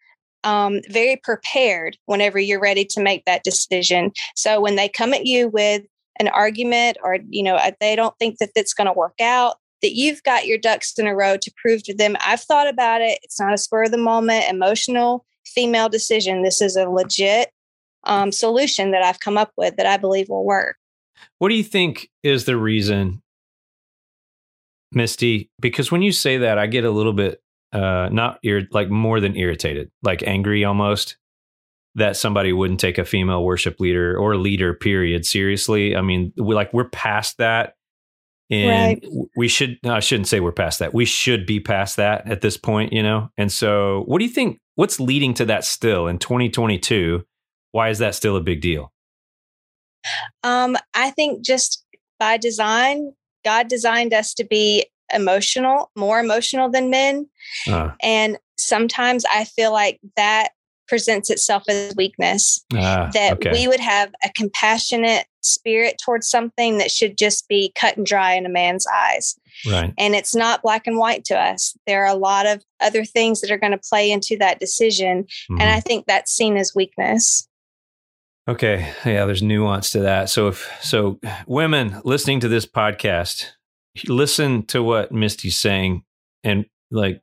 um, 0.44 0.82
very 0.90 1.18
prepared 1.24 1.98
whenever 2.06 2.40
you're 2.40 2.60
ready 2.60 2.84
to 2.86 3.02
make 3.02 3.26
that 3.26 3.44
decision. 3.44 4.12
So 4.36 4.60
when 4.60 4.76
they 4.76 4.90
come 4.90 5.14
at 5.14 5.26
you 5.26 5.50
with 5.50 5.84
an 6.20 6.28
argument 6.30 6.98
or 7.04 7.20
you 7.30 7.44
know 7.44 7.60
they 7.80 7.96
don't 7.96 8.18
think 8.20 8.38
that 8.40 8.50
it's 8.56 8.74
going 8.74 8.88
to 8.88 8.94
work 8.94 9.20
out 9.22 9.58
that 9.82 9.94
you've 9.94 10.22
got 10.24 10.46
your 10.46 10.58
ducks 10.58 10.94
in 10.98 11.08
a 11.08 11.16
row 11.16 11.38
to 11.38 11.52
prove 11.60 11.82
to 11.82 11.96
them 11.96 12.18
i've 12.20 12.42
thought 12.42 12.68
about 12.68 13.02
it. 13.02 13.18
It's 13.24 13.40
not 13.40 13.54
a 13.54 13.58
spur 13.58 13.84
of 13.84 13.92
the 13.92 13.98
moment 13.98 14.46
emotional 14.50 15.26
female 15.46 15.90
decision. 15.90 16.44
This 16.44 16.62
is 16.62 16.76
a 16.76 16.90
legit 16.90 17.52
um, 18.04 18.32
solution 18.32 18.92
that 18.92 19.04
i've 19.04 19.22
come 19.22 19.38
up 19.38 19.52
with 19.58 19.78
that 19.78 19.86
i 19.86 19.96
believe 19.96 20.28
will 20.28 20.44
work. 20.44 20.76
What 21.38 21.50
do 21.50 21.56
you 21.56 21.64
think 21.64 22.10
is 22.24 22.46
the 22.46 22.58
reason 22.58 23.21
Misty, 24.92 25.50
because 25.60 25.92
when 25.92 26.02
you 26.02 26.12
say 26.12 26.40
that, 26.40 26.58
I 26.58 26.68
get 26.68 26.86
a 26.86 26.92
little 26.92 27.14
bit 27.14 27.42
uh 27.74 28.10
not 28.12 28.40
ir- 28.44 28.68
like 28.72 28.90
more 28.90 29.20
than 29.20 29.38
irritated, 29.38 29.92
like 30.04 30.24
angry 30.24 30.66
almost 30.66 31.18
that 31.96 32.16
somebody 32.16 32.54
wouldn't 32.54 32.80
take 32.80 32.98
a 32.98 33.06
female 33.06 33.44
worship 33.44 33.80
leader 33.80 34.18
or 34.18 34.38
leader 34.38 34.74
period 34.74 35.26
seriously. 35.26 35.96
I 35.96 36.02
mean, 36.02 36.32
we 36.38 36.56
like 36.56 36.74
we're 36.74 36.90
past 36.90 37.38
that. 37.38 37.76
And 38.50 39.02
right. 39.02 39.28
we 39.36 39.48
should 39.48 39.80
no, 39.84 39.94
I 39.94 40.02
shouldn't 40.02 40.28
say 40.28 40.42
we're 40.42 40.52
past 40.52 40.80
that. 40.80 40.94
We 40.94 41.06
should 41.06 41.46
be 41.46 41.60
past 41.62 41.96
that 41.98 42.30
at 42.30 42.42
this 42.42 42.58
point, 42.58 42.92
you 42.92 43.02
know. 43.02 43.30
And 43.38 43.52
so, 43.52 44.04
what 44.08 44.20
do 44.20 44.26
you 44.26 44.32
think 44.32 44.60
what's 44.76 45.00
leading 45.00 45.34
to 45.36 45.46
that 45.46 45.64
still 45.64 46.08
in 46.08 46.18
2022? 46.18 47.24
Why 47.72 47.90
is 47.90 48.00
that 48.00 48.14
still 48.14 48.36
a 48.36 48.42
big 48.42 48.60
deal? 48.60 48.92
Um, 50.44 50.76
I 50.94 51.12
think 51.12 51.46
just 51.46 51.86
by 52.20 52.38
design, 52.38 53.14
God 53.44 53.68
designed 53.68 54.14
us 54.14 54.34
to 54.36 54.44
be 54.44 54.86
emotional, 55.14 55.92
more 55.96 56.20
emotional 56.20 56.70
than 56.70 56.90
men. 56.90 57.28
Uh. 57.68 57.92
And 58.02 58.38
sometimes 58.58 59.26
I 59.32 59.46
feel 59.46 59.72
like 59.72 60.00
that 60.16 60.50
presents 60.88 61.30
itself 61.30 61.64
as 61.70 61.96
weakness. 61.96 62.66
Ah, 62.74 63.10
that 63.14 63.34
okay. 63.34 63.52
we 63.54 63.66
would 63.68 63.80
have 63.80 64.12
a 64.26 64.30
compassionate 64.36 65.26
spirit 65.42 65.96
towards 66.04 66.30
something 66.30 66.78
that 66.80 66.92
should 66.92 67.18
just 67.18 67.48
be 67.48 67.72
cut 67.76 67.96
and 67.96 68.06
dry 68.06 68.34
in 68.34 68.46
a 68.46 68.50
man's 68.50 68.86
eyes. 68.94 69.36
right. 69.70 69.94
And 69.98 70.16
it's 70.16 70.36
not 70.36 70.62
black 70.62 70.88
and 70.88 70.98
white 70.98 71.24
to 71.26 71.40
us. 71.40 71.76
There 71.88 72.04
are 72.04 72.14
a 72.14 72.18
lot 72.18 72.46
of 72.46 72.64
other 72.82 73.06
things 73.06 73.42
that 73.42 73.52
are 73.52 73.58
going 73.58 73.72
to 73.72 73.78
play 73.90 74.12
into 74.12 74.38
that 74.40 74.60
decision. 74.60 75.26
Mhm. 75.50 75.62
And 75.62 75.70
I 75.70 75.80
think 75.80 76.06
that's 76.08 76.32
seen 76.32 76.58
as 76.58 76.74
weakness. 76.76 77.48
Okay. 78.52 78.94
Yeah, 79.06 79.26
there's 79.26 79.42
nuance 79.42 79.92
to 79.92 80.00
that. 80.00 80.30
So 80.30 80.50
if 80.50 80.70
so 80.82 81.22
women 81.48 82.02
listening 82.04 82.42
to 82.42 82.50
this 82.50 82.66
podcast, 82.66 83.46
listen 84.08 84.66
to 84.66 84.84
what 84.84 85.14
Misty's 85.14 85.58
saying 85.58 86.04
and 86.44 86.66
like 86.92 87.22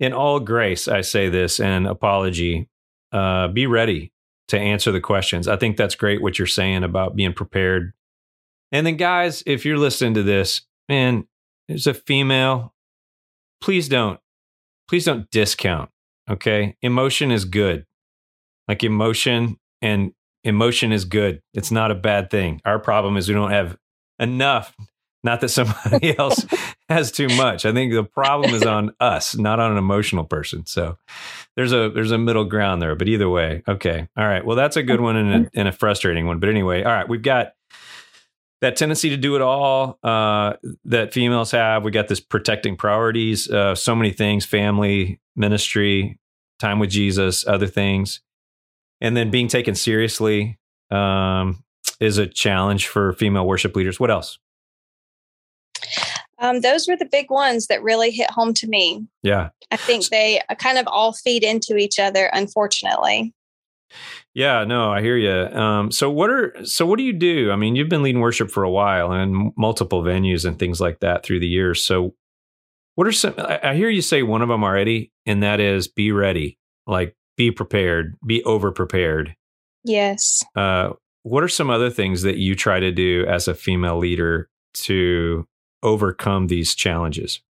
in 0.00 0.14
all 0.14 0.40
grace, 0.40 0.88
I 0.88 1.02
say 1.02 1.28
this 1.28 1.60
and 1.60 1.86
apology. 1.86 2.70
Uh, 3.12 3.48
be 3.48 3.66
ready 3.66 4.10
to 4.48 4.58
answer 4.58 4.92
the 4.92 5.00
questions. 5.02 5.46
I 5.46 5.56
think 5.56 5.76
that's 5.76 5.94
great 5.94 6.22
what 6.22 6.38
you're 6.38 6.46
saying 6.46 6.84
about 6.84 7.14
being 7.14 7.34
prepared. 7.34 7.92
And 8.72 8.86
then 8.86 8.96
guys, 8.96 9.42
if 9.44 9.66
you're 9.66 9.76
listening 9.76 10.14
to 10.14 10.22
this, 10.22 10.62
man, 10.88 11.28
there's 11.68 11.86
a 11.86 11.92
female, 11.92 12.72
please 13.60 13.90
don't, 13.90 14.20
please 14.88 15.04
don't 15.04 15.30
discount. 15.30 15.90
Okay. 16.30 16.78
Emotion 16.80 17.30
is 17.30 17.44
good. 17.44 17.84
Like 18.68 18.82
emotion 18.82 19.58
and 19.82 20.12
emotion 20.44 20.92
is 20.92 21.04
good. 21.04 21.42
It's 21.54 21.70
not 21.70 21.90
a 21.90 21.94
bad 21.94 22.30
thing. 22.30 22.60
Our 22.64 22.78
problem 22.78 23.16
is 23.16 23.28
we 23.28 23.34
don't 23.34 23.50
have 23.50 23.76
enough. 24.18 24.74
Not 25.24 25.40
that 25.40 25.48
somebody 25.48 26.16
else 26.18 26.46
has 26.88 27.10
too 27.10 27.28
much. 27.28 27.66
I 27.66 27.72
think 27.72 27.92
the 27.92 28.04
problem 28.04 28.54
is 28.54 28.62
on 28.62 28.92
us, 29.00 29.36
not 29.36 29.58
on 29.60 29.72
an 29.72 29.78
emotional 29.78 30.24
person. 30.24 30.64
So 30.66 30.96
there's 31.56 31.72
a 31.72 31.90
there's 31.90 32.12
a 32.12 32.18
middle 32.18 32.44
ground 32.44 32.80
there. 32.80 32.94
But 32.94 33.08
either 33.08 33.28
way, 33.28 33.62
okay, 33.66 34.08
all 34.16 34.26
right. 34.26 34.44
Well, 34.44 34.56
that's 34.56 34.76
a 34.76 34.82
good 34.82 35.00
one 35.00 35.16
and 35.16 35.46
a, 35.46 35.50
and 35.58 35.68
a 35.68 35.72
frustrating 35.72 36.26
one. 36.26 36.38
But 36.38 36.50
anyway, 36.50 36.82
all 36.84 36.92
right, 36.92 37.08
we've 37.08 37.22
got 37.22 37.54
that 38.60 38.76
tendency 38.76 39.10
to 39.10 39.16
do 39.16 39.36
it 39.36 39.42
all 39.42 39.98
uh, 40.02 40.54
that 40.84 41.12
females 41.12 41.50
have. 41.50 41.84
We 41.84 41.90
got 41.90 42.08
this 42.08 42.20
protecting 42.20 42.76
priorities, 42.76 43.50
uh, 43.50 43.74
so 43.74 43.96
many 43.96 44.12
things: 44.12 44.46
family, 44.46 45.20
ministry, 45.34 46.18
time 46.60 46.78
with 46.78 46.90
Jesus, 46.90 47.44
other 47.46 47.66
things 47.66 48.20
and 49.00 49.16
then 49.16 49.30
being 49.30 49.48
taken 49.48 49.74
seriously 49.74 50.58
um, 50.90 51.62
is 52.00 52.18
a 52.18 52.26
challenge 52.26 52.88
for 52.88 53.12
female 53.14 53.46
worship 53.46 53.74
leaders. 53.76 53.98
What 54.00 54.10
else? 54.10 54.38
Um, 56.40 56.60
those 56.60 56.86
were 56.86 56.96
the 56.96 57.08
big 57.10 57.30
ones 57.30 57.66
that 57.66 57.82
really 57.82 58.10
hit 58.10 58.30
home 58.30 58.54
to 58.54 58.68
me. 58.68 59.06
Yeah, 59.22 59.50
I 59.70 59.76
think 59.76 60.06
they 60.06 60.40
uh, 60.48 60.54
kind 60.54 60.78
of 60.78 60.86
all 60.86 61.12
feed 61.12 61.42
into 61.42 61.76
each 61.76 61.98
other, 61.98 62.30
unfortunately. 62.32 63.34
yeah, 64.34 64.64
no, 64.64 64.92
I 64.92 65.00
hear 65.00 65.16
you. 65.16 65.58
Um, 65.58 65.90
so 65.90 66.10
what 66.10 66.30
are 66.30 66.54
so 66.64 66.86
what 66.86 66.98
do 66.98 67.02
you 67.02 67.12
do? 67.12 67.50
I 67.50 67.56
mean, 67.56 67.74
you've 67.74 67.88
been 67.88 68.02
leading 68.02 68.20
worship 68.20 68.50
for 68.50 68.62
a 68.62 68.70
while 68.70 69.10
and 69.10 69.52
multiple 69.56 70.02
venues 70.02 70.44
and 70.44 70.58
things 70.58 70.80
like 70.80 71.00
that 71.00 71.24
through 71.24 71.40
the 71.40 71.48
years. 71.48 71.82
So 71.82 72.14
what 72.94 73.06
are 73.06 73.12
some? 73.12 73.34
I, 73.38 73.60
I 73.62 73.74
hear 73.74 73.88
you 73.88 74.02
say 74.02 74.22
one 74.22 74.42
of 74.42 74.48
them 74.48 74.62
already, 74.62 75.10
and 75.26 75.42
that 75.42 75.58
is 75.58 75.88
be 75.88 76.12
ready, 76.12 76.58
like 76.86 77.16
be 77.38 77.50
prepared, 77.50 78.18
be 78.26 78.42
over 78.42 78.70
prepared. 78.70 79.34
Yes. 79.84 80.44
Uh, 80.54 80.90
what 81.22 81.42
are 81.42 81.48
some 81.48 81.70
other 81.70 81.88
things 81.88 82.22
that 82.22 82.36
you 82.36 82.54
try 82.54 82.80
to 82.80 82.90
do 82.90 83.24
as 83.26 83.48
a 83.48 83.54
female 83.54 83.96
leader 83.96 84.50
to 84.74 85.46
overcome 85.82 86.48
these 86.48 86.74
challenges? 86.74 87.40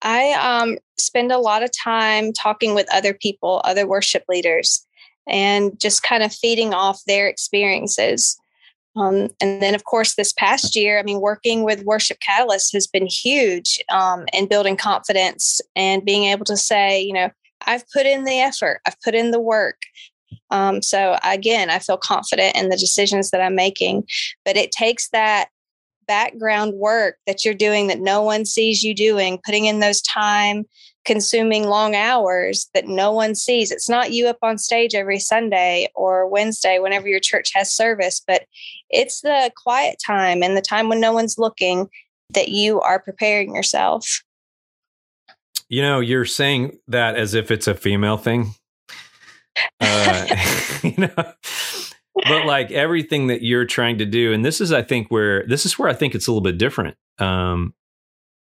I 0.00 0.32
um, 0.32 0.78
spend 0.98 1.30
a 1.30 1.38
lot 1.38 1.62
of 1.62 1.70
time 1.76 2.32
talking 2.32 2.74
with 2.74 2.92
other 2.92 3.14
people, 3.14 3.60
other 3.64 3.86
worship 3.86 4.24
leaders, 4.28 4.84
and 5.28 5.78
just 5.78 6.02
kind 6.02 6.24
of 6.24 6.32
feeding 6.32 6.74
off 6.74 7.04
their 7.06 7.28
experiences. 7.28 8.36
Um, 8.96 9.28
and 9.40 9.62
then, 9.62 9.74
of 9.74 9.84
course, 9.84 10.14
this 10.14 10.32
past 10.32 10.74
year, 10.74 10.98
I 10.98 11.02
mean, 11.02 11.20
working 11.20 11.62
with 11.62 11.84
Worship 11.84 12.18
Catalyst 12.20 12.72
has 12.72 12.86
been 12.86 13.06
huge 13.06 13.80
um, 13.90 14.24
in 14.32 14.48
building 14.48 14.76
confidence 14.76 15.60
and 15.76 16.04
being 16.04 16.24
able 16.24 16.44
to 16.46 16.56
say, 16.56 17.00
you 17.00 17.12
know, 17.12 17.30
I've 17.66 17.88
put 17.90 18.06
in 18.06 18.24
the 18.24 18.40
effort, 18.40 18.80
I've 18.86 19.00
put 19.02 19.14
in 19.14 19.30
the 19.30 19.40
work. 19.40 19.76
Um, 20.50 20.82
so, 20.82 21.18
again, 21.24 21.70
I 21.70 21.78
feel 21.78 21.96
confident 21.96 22.56
in 22.56 22.68
the 22.68 22.76
decisions 22.76 23.30
that 23.30 23.40
I'm 23.40 23.54
making, 23.54 24.04
but 24.44 24.56
it 24.56 24.70
takes 24.70 25.08
that 25.10 25.48
background 26.06 26.74
work 26.74 27.16
that 27.26 27.44
you're 27.44 27.54
doing 27.54 27.86
that 27.86 28.00
no 28.00 28.22
one 28.22 28.44
sees 28.44 28.82
you 28.82 28.94
doing, 28.94 29.40
putting 29.44 29.66
in 29.66 29.80
those 29.80 30.02
time 30.02 30.66
consuming 31.04 31.66
long 31.66 31.94
hours 31.96 32.68
that 32.74 32.86
no 32.86 33.12
one 33.12 33.34
sees. 33.34 33.70
It's 33.70 33.88
not 33.88 34.12
you 34.12 34.28
up 34.28 34.38
on 34.42 34.58
stage 34.58 34.94
every 34.94 35.18
Sunday 35.18 35.88
or 35.94 36.28
Wednesday 36.28 36.78
whenever 36.78 37.08
your 37.08 37.20
church 37.20 37.50
has 37.54 37.72
service, 37.72 38.20
but 38.24 38.44
it's 38.90 39.20
the 39.20 39.50
quiet 39.56 39.96
time 40.04 40.42
and 40.42 40.56
the 40.56 40.62
time 40.62 40.88
when 40.88 41.00
no 41.00 41.12
one's 41.12 41.38
looking 41.38 41.88
that 42.30 42.48
you 42.48 42.80
are 42.80 43.00
preparing 43.00 43.54
yourself. 43.54 44.22
You 45.72 45.80
know, 45.80 46.00
you're 46.00 46.26
saying 46.26 46.76
that 46.88 47.16
as 47.16 47.32
if 47.32 47.50
it's 47.50 47.66
a 47.66 47.74
female 47.74 48.18
thing. 48.18 48.52
Uh, 49.80 50.26
you 50.82 50.94
know, 50.98 51.14
but 52.28 52.44
like 52.44 52.70
everything 52.70 53.28
that 53.28 53.40
you're 53.42 53.64
trying 53.64 53.96
to 53.96 54.04
do, 54.04 54.34
and 54.34 54.44
this 54.44 54.60
is, 54.60 54.70
I 54.70 54.82
think, 54.82 55.08
where 55.10 55.46
this 55.46 55.64
is 55.64 55.78
where 55.78 55.88
I 55.88 55.94
think 55.94 56.14
it's 56.14 56.26
a 56.26 56.30
little 56.30 56.42
bit 56.42 56.58
different. 56.58 56.98
Um, 57.18 57.72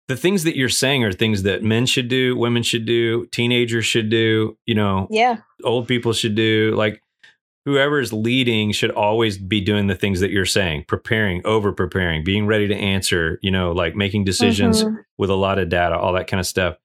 the 0.07 0.17
things 0.17 0.45
that 0.45 0.57
you're 0.57 0.69
saying 0.69 1.03
are 1.03 1.11
things 1.11 1.43
that 1.43 1.65
men 1.65 1.87
should 1.87 2.07
do, 2.07 2.37
women 2.37 2.63
should 2.63 2.87
do, 2.87 3.27
teenagers 3.27 3.85
should 3.85 4.11
do, 4.11 4.57
you 4.65 4.77
know, 4.77 5.09
Yeah. 5.11 5.39
old 5.65 5.89
people 5.89 6.13
should 6.13 6.37
do. 6.37 6.73
Like 6.77 7.03
whoever 7.65 7.99
is 7.99 8.13
leading 8.13 8.71
should 8.71 8.93
always 8.93 9.39
be 9.39 9.61
doing 9.61 9.89
the 9.89 9.97
things 9.97 10.21
that 10.21 10.31
you're 10.31 10.47
saying, 10.47 10.85
preparing, 10.87 11.45
over 11.45 11.73
preparing, 11.73 12.23
being 12.23 12.47
ready 12.47 12.69
to 12.69 12.77
answer, 12.77 13.41
you 13.43 13.51
know, 13.51 13.73
like 13.73 13.97
making 13.97 14.23
decisions 14.23 14.85
Mhm. 14.85 14.99
with 15.19 15.31
a 15.31 15.35
lot 15.35 15.59
of 15.59 15.69
data, 15.69 15.99
all 15.99 16.13
that 16.13 16.29
kind 16.29 16.39
of 16.39 16.47
stuff. 16.47 16.77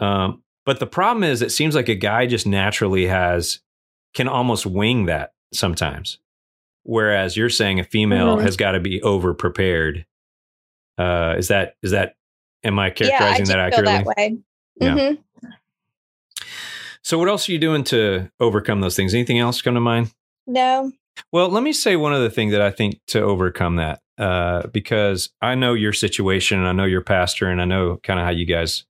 Um, 0.00 0.42
but 0.66 0.80
the 0.80 0.86
problem 0.86 1.22
is, 1.24 1.42
it 1.42 1.52
seems 1.52 1.74
like 1.74 1.88
a 1.88 1.94
guy 1.94 2.26
just 2.26 2.46
naturally 2.46 3.06
has 3.06 3.60
can 4.14 4.26
almost 4.28 4.66
wing 4.66 5.06
that 5.06 5.32
sometimes, 5.52 6.18
whereas 6.82 7.36
you're 7.36 7.48
saying 7.50 7.78
a 7.80 7.84
female 7.84 8.36
Mhm. 8.38 8.42
has 8.42 8.56
got 8.56 8.72
to 8.72 8.80
be 8.80 9.00
over 9.02 9.34
prepared. 9.34 10.06
Uh, 10.98 11.34
is 11.38 11.48
that 11.48 11.76
is 11.82 11.90
that? 11.92 12.16
Am 12.64 12.78
I 12.78 12.86
Yeah, 12.86 12.90
I 12.90 12.90
characterizing 12.90 13.46
that 13.46 13.52
feel 13.74 13.88
accurately? 13.88 13.92
that 13.94 14.06
way. 14.06 14.38
Yeah. 14.80 14.94
Mhm. 14.96 15.18
So, 17.02 17.18
what 17.18 17.28
else 17.28 17.48
are 17.48 17.52
you 17.52 17.58
doing 17.58 17.84
to 17.84 18.30
overcome 18.40 18.80
those 18.80 18.96
things? 18.96 19.14
Anything 19.14 19.38
else 19.38 19.62
come 19.62 19.74
to 19.74 19.80
mind? 19.80 20.12
No. 20.46 20.92
Well, 21.32 21.48
let 21.48 21.62
me 21.62 21.72
say 21.72 21.96
one 21.96 22.12
other 22.12 22.28
thing 22.30 22.50
that 22.50 22.60
I 22.60 22.70
think 22.70 23.00
to 23.08 23.20
overcome 23.20 23.76
that, 23.76 24.00
uh, 24.18 24.66
because 24.68 25.30
I 25.40 25.54
know 25.54 25.74
your 25.74 25.92
situation, 25.92 26.58
and 26.58 26.68
I 26.68 26.72
know 26.72 26.84
your 26.84 27.00
pastor, 27.02 27.48
and 27.48 27.60
I 27.60 27.64
know 27.64 27.98
kind 28.02 28.20
of 28.20 28.24
how 28.26 28.30
you 28.32 28.44
guys, 28.46 28.84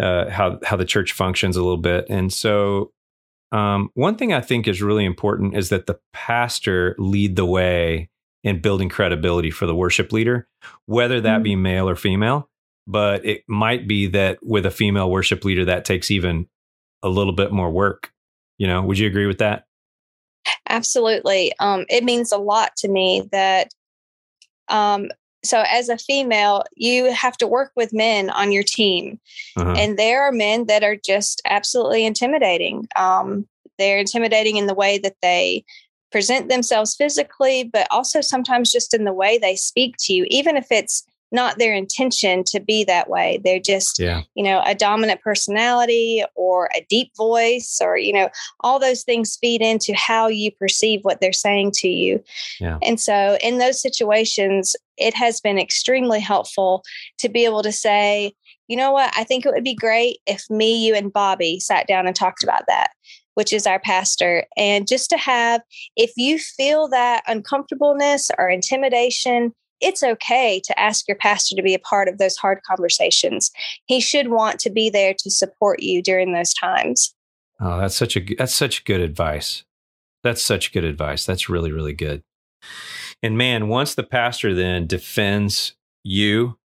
uh, 0.00 0.30
how 0.30 0.58
how 0.64 0.76
the 0.76 0.84
church 0.84 1.12
functions 1.12 1.56
a 1.56 1.62
little 1.62 1.76
bit, 1.76 2.06
and 2.08 2.32
so 2.32 2.92
um, 3.52 3.90
one 3.94 4.16
thing 4.16 4.32
I 4.32 4.40
think 4.40 4.66
is 4.66 4.82
really 4.82 5.04
important 5.04 5.56
is 5.56 5.68
that 5.68 5.86
the 5.86 5.98
pastor 6.12 6.94
lead 6.98 7.36
the 7.36 7.46
way 7.46 8.10
in 8.42 8.60
building 8.60 8.88
credibility 8.88 9.50
for 9.50 9.66
the 9.66 9.74
worship 9.74 10.12
leader, 10.12 10.48
whether 10.86 11.20
that 11.20 11.42
be 11.42 11.56
male 11.56 11.88
or 11.88 11.96
female. 11.96 12.48
But 12.86 13.26
it 13.26 13.42
might 13.48 13.88
be 13.88 14.06
that 14.08 14.38
with 14.42 14.64
a 14.66 14.70
female 14.70 15.10
worship 15.10 15.44
leader, 15.44 15.64
that 15.64 15.84
takes 15.84 16.10
even 16.10 16.46
a 17.02 17.08
little 17.08 17.32
bit 17.32 17.50
more 17.50 17.70
work. 17.70 18.12
You 18.58 18.68
know, 18.68 18.82
would 18.82 18.98
you 18.98 19.08
agree 19.08 19.26
with 19.26 19.38
that? 19.38 19.64
Absolutely. 20.68 21.52
Um, 21.58 21.84
it 21.88 22.04
means 22.04 22.30
a 22.30 22.38
lot 22.38 22.76
to 22.76 22.88
me 22.88 23.28
that, 23.32 23.72
um, 24.68 25.08
so 25.46 25.64
as 25.68 25.88
a 25.88 25.98
female, 25.98 26.64
you 26.74 27.12
have 27.12 27.36
to 27.38 27.46
work 27.46 27.72
with 27.76 27.92
men 27.92 28.30
on 28.30 28.52
your 28.52 28.62
team. 28.62 29.18
Uh-huh. 29.56 29.74
And 29.76 29.98
there 29.98 30.22
are 30.22 30.32
men 30.32 30.66
that 30.66 30.82
are 30.82 30.96
just 30.96 31.42
absolutely 31.46 32.04
intimidating. 32.04 32.88
Um, 32.96 33.46
they're 33.78 33.98
intimidating 33.98 34.56
in 34.56 34.66
the 34.66 34.74
way 34.74 34.98
that 34.98 35.16
they 35.22 35.64
present 36.12 36.48
themselves 36.48 36.94
physically, 36.94 37.64
but 37.64 37.86
also 37.90 38.20
sometimes 38.20 38.72
just 38.72 38.94
in 38.94 39.04
the 39.04 39.12
way 39.12 39.38
they 39.38 39.56
speak 39.56 39.96
to 39.98 40.14
you, 40.14 40.26
even 40.28 40.56
if 40.56 40.66
it's 40.70 41.06
not 41.32 41.58
their 41.58 41.74
intention 41.74 42.44
to 42.44 42.60
be 42.60 42.84
that 42.84 43.08
way. 43.08 43.40
They're 43.42 43.60
just 43.60 43.98
yeah. 43.98 44.22
you 44.34 44.44
know, 44.44 44.62
a 44.64 44.74
dominant 44.74 45.20
personality 45.20 46.24
or 46.34 46.70
a 46.74 46.86
deep 46.88 47.10
voice, 47.16 47.80
or, 47.82 47.96
you 47.96 48.12
know, 48.12 48.30
all 48.60 48.78
those 48.78 49.02
things 49.02 49.36
feed 49.40 49.60
into 49.60 49.92
how 49.94 50.28
you 50.28 50.50
perceive 50.52 51.00
what 51.02 51.20
they're 51.20 51.32
saying 51.32 51.72
to 51.76 51.88
you. 51.88 52.22
Yeah. 52.60 52.78
And 52.82 53.00
so, 53.00 53.38
in 53.42 53.58
those 53.58 53.80
situations, 53.80 54.76
it 54.98 55.14
has 55.14 55.40
been 55.40 55.58
extremely 55.58 56.20
helpful 56.20 56.82
to 57.18 57.28
be 57.28 57.44
able 57.44 57.62
to 57.62 57.72
say, 57.72 58.32
you 58.68 58.76
know 58.76 58.92
what, 58.92 59.12
I 59.16 59.24
think 59.24 59.46
it 59.46 59.52
would 59.52 59.64
be 59.64 59.74
great 59.74 60.18
if 60.26 60.48
me, 60.50 60.86
you, 60.86 60.94
and 60.94 61.12
Bobby 61.12 61.60
sat 61.60 61.86
down 61.86 62.06
and 62.06 62.16
talked 62.16 62.42
about 62.42 62.62
that. 62.68 62.90
Which 63.34 63.52
is 63.52 63.66
our 63.66 63.78
pastor. 63.78 64.46
And 64.56 64.88
just 64.88 65.10
to 65.10 65.18
have, 65.18 65.60
if 65.94 66.12
you 66.16 66.38
feel 66.38 66.88
that 66.88 67.22
uncomfortableness 67.26 68.30
or 68.38 68.48
intimidation, 68.48 69.52
it's 69.82 70.02
okay 70.02 70.58
to 70.64 70.80
ask 70.80 71.06
your 71.06 71.18
pastor 71.18 71.54
to 71.54 71.62
be 71.62 71.74
a 71.74 71.78
part 71.78 72.08
of 72.08 72.16
those 72.16 72.38
hard 72.38 72.60
conversations. 72.66 73.50
He 73.84 74.00
should 74.00 74.28
want 74.28 74.58
to 74.60 74.70
be 74.70 74.88
there 74.88 75.12
to 75.18 75.30
support 75.30 75.82
you 75.82 76.02
during 76.02 76.32
those 76.32 76.54
times. 76.54 77.14
Oh, 77.60 77.78
that's 77.78 77.94
such 77.94 78.16
a 78.16 78.22
that's 78.38 78.54
such 78.54 78.86
good 78.86 79.02
advice. 79.02 79.64
That's 80.22 80.42
such 80.42 80.72
good 80.72 80.84
advice. 80.84 81.26
That's 81.26 81.50
really 81.50 81.72
really 81.72 81.92
good. 81.92 82.22
And 83.22 83.36
man, 83.38 83.68
once 83.68 83.94
the 83.94 84.02
pastor 84.02 84.54
then 84.54 84.86
defends 84.86 85.74
you, 86.04 86.58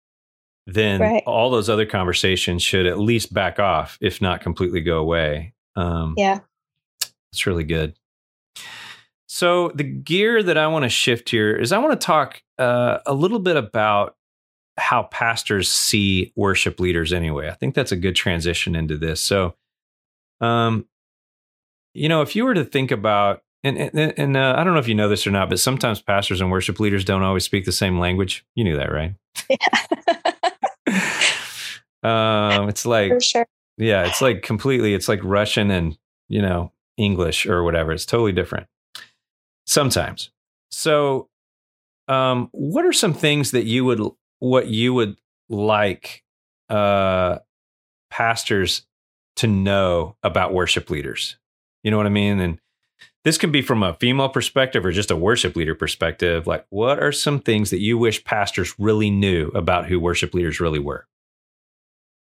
then 0.68 1.02
right. 1.02 1.24
all 1.26 1.50
those 1.50 1.70
other 1.70 1.86
conversations 1.86 2.62
should 2.62 2.86
at 2.86 3.00
least 3.00 3.34
back 3.34 3.60
off, 3.60 3.98
if 4.02 4.22
not 4.22 4.42
completely 4.42 4.82
go 4.82 5.00
away. 5.00 5.54
Um, 5.76 6.14
yeah, 6.18 6.40
it's 7.32 7.48
really 7.48 7.64
good. 7.64 7.96
So 9.28 9.72
the 9.76 9.84
gear 9.84 10.42
that 10.42 10.58
I 10.58 10.68
want 10.68 10.84
to 10.84 10.90
shift 10.90 11.30
here 11.30 11.56
is 11.56 11.72
I 11.72 11.78
want 11.78 12.00
to 12.00 12.06
talk 12.06 12.42
uh, 12.58 12.98
a 13.06 13.14
little 13.14 13.40
bit 13.40 13.56
about 13.56 14.16
how 14.78 15.04
pastors 15.04 15.70
see 15.70 16.34
worship 16.36 16.80
leaders 16.80 17.14
anyway. 17.14 17.48
I 17.48 17.54
think 17.54 17.76
that's 17.76 17.92
a 17.92 17.98
good 17.98 18.16
transition 18.16 18.76
into 18.76 18.98
this. 18.98 19.22
So, 19.22 19.56
um, 20.42 20.88
you 21.94 22.10
know, 22.10 22.22
if 22.22 22.36
you 22.36 22.46
were 22.46 22.54
to 22.54 22.66
think 22.66 22.92
about, 22.92 23.44
and 23.64 23.78
and, 23.78 24.14
and 24.18 24.38
uh, 24.38 24.56
I 24.58 24.64
don't 24.64 24.74
know 24.74 24.80
if 24.80 24.88
you 24.88 24.96
know 24.96 25.10
this 25.10 25.28
or 25.28 25.32
not, 25.32 25.50
but 25.50 25.60
sometimes 25.60 26.02
pastors 26.02 26.42
and 26.42 26.52
worship 26.52 26.80
leaders 26.80 27.04
don't 27.04 27.24
always 27.24 27.44
speak 27.44 27.66
the 27.66 27.72
same 27.72 28.00
language. 28.00 28.46
You 28.56 28.64
knew 28.64 28.78
that, 28.78 28.92
right? 28.92 29.16
Yeah. 29.50 29.58
um, 32.58 32.70
it's 32.70 32.86
like, 32.86 33.22
sure. 33.22 33.46
yeah, 33.78 34.06
it's 34.06 34.22
like 34.22 34.42
completely. 34.42 34.94
It's 34.94 35.10
like 35.10 35.20
Russian 35.24 35.72
and 35.72 35.98
you 36.30 36.42
know 36.42 36.72
English 36.98 37.46
or 37.46 37.64
whatever. 37.64 37.92
It's 37.92 38.06
totally 38.06 38.32
different. 38.32 38.68
Sometimes. 39.66 40.32
So, 40.72 41.30
um, 42.08 42.50
what 42.52 42.86
are 42.86 42.94
some 42.94 43.14
things 43.14 43.52
that 43.52 43.66
you 43.66 43.84
would 43.86 44.02
what 44.40 44.68
you 44.68 44.94
would 44.94 45.20
like 45.50 46.24
uh, 46.70 47.40
pastors 48.10 48.86
to 49.38 49.48
know 49.48 50.16
about 50.24 50.54
worship 50.54 50.90
leaders? 50.90 51.38
You 51.84 51.92
know 51.92 51.98
what 51.98 52.06
I 52.06 52.10
mean? 52.10 52.40
And 52.40 52.60
this 53.26 53.38
can 53.38 53.52
be 53.52 53.62
from 53.62 53.84
a 53.84 53.96
female 53.96 54.30
perspective 54.30 54.86
or 54.86 54.92
just 54.92 55.12
a 55.12 55.16
worship 55.16 55.56
leader 55.56 55.76
perspective. 55.76 56.48
Like, 56.48 56.66
what 56.70 57.02
are 57.02 57.12
some 57.12 57.40
things 57.40 57.70
that 57.70 57.80
you 57.80 57.98
wish 57.98 58.24
pastors 58.24 58.74
really 58.80 59.10
knew 59.10 59.50
about 59.50 59.88
who 59.88 60.00
worship 60.00 60.34
leaders 60.34 60.60
really 60.60 60.80
were? 60.80 61.06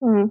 Hmm. 0.03 0.27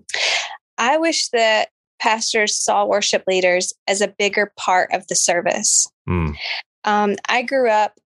I 0.77 0.97
wish 0.97 1.29
that 1.29 1.69
pastors 1.99 2.55
saw 2.55 2.85
worship 2.85 3.23
leaders 3.27 3.73
as 3.87 4.01
a 4.01 4.07
bigger 4.07 4.51
part 4.57 4.89
of 4.93 5.07
the 5.07 5.15
service. 5.15 5.89
Mm. 6.07 6.35
Um, 6.85 7.15
I 7.27 7.41
grew 7.41 7.69
up, 7.69 7.99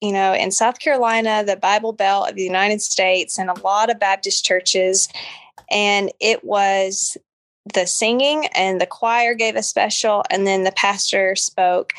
you 0.00 0.12
know, 0.12 0.34
in 0.34 0.50
South 0.50 0.78
Carolina, 0.78 1.42
the 1.44 1.56
Bible 1.56 1.92
Belt 1.92 2.30
of 2.30 2.36
the 2.36 2.42
United 2.42 2.82
States, 2.82 3.38
and 3.38 3.50
a 3.50 3.60
lot 3.60 3.90
of 3.90 3.98
Baptist 3.98 4.44
churches. 4.44 5.08
And 5.70 6.12
it 6.20 6.44
was 6.44 7.16
the 7.72 7.86
singing 7.86 8.46
and 8.54 8.80
the 8.80 8.86
choir 8.86 9.34
gave 9.34 9.56
a 9.56 9.62
special, 9.62 10.24
and 10.30 10.46
then 10.46 10.64
the 10.64 10.72
pastor 10.72 11.36
spoke. 11.36 11.92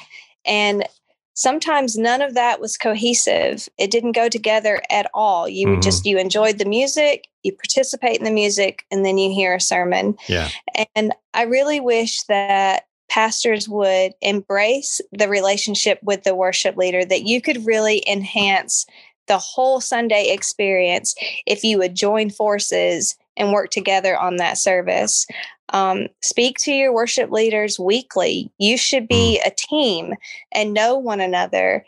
And 0.45 0.88
sometimes 1.33 1.97
none 1.97 2.21
of 2.21 2.33
that 2.33 2.59
was 2.59 2.77
cohesive. 2.77 3.69
It 3.77 3.91
didn't 3.91 4.11
go 4.11 4.27
together 4.27 4.81
at 4.89 5.09
all. 5.13 5.47
You 5.47 5.67
mm-hmm. 5.67 5.81
just 5.81 6.05
you 6.05 6.17
enjoyed 6.17 6.57
the 6.57 6.65
music, 6.65 7.27
you 7.43 7.53
participate 7.53 8.17
in 8.17 8.25
the 8.25 8.31
music, 8.31 8.85
and 8.91 9.05
then 9.05 9.17
you 9.17 9.31
hear 9.31 9.55
a 9.55 9.61
sermon. 9.61 10.17
Yeah. 10.27 10.49
And 10.95 11.13
I 11.33 11.43
really 11.43 11.79
wish 11.79 12.23
that 12.23 12.83
pastors 13.09 13.67
would 13.67 14.13
embrace 14.21 15.01
the 15.11 15.29
relationship 15.29 15.99
with 16.03 16.23
the 16.23 16.35
worship 16.35 16.77
leader, 16.77 17.03
that 17.05 17.23
you 17.23 17.41
could 17.41 17.65
really 17.65 18.03
enhance 18.07 18.85
the 19.27 19.38
whole 19.38 19.79
Sunday 19.79 20.33
experience 20.33 21.15
if 21.45 21.63
you 21.63 21.77
would 21.77 21.95
join 21.95 22.29
forces 22.29 23.15
and 23.38 23.53
work 23.53 23.69
together 23.69 24.17
on 24.17 24.35
that 24.35 24.57
service. 24.57 25.25
Um, 25.71 26.07
speak 26.21 26.57
to 26.59 26.71
your 26.71 26.93
worship 26.93 27.31
leaders 27.31 27.79
weekly. 27.79 28.51
You 28.57 28.77
should 28.77 29.07
be 29.07 29.39
mm. 29.43 29.47
a 29.47 29.53
team 29.55 30.15
and 30.51 30.73
know 30.73 30.97
one 30.97 31.21
another. 31.21 31.85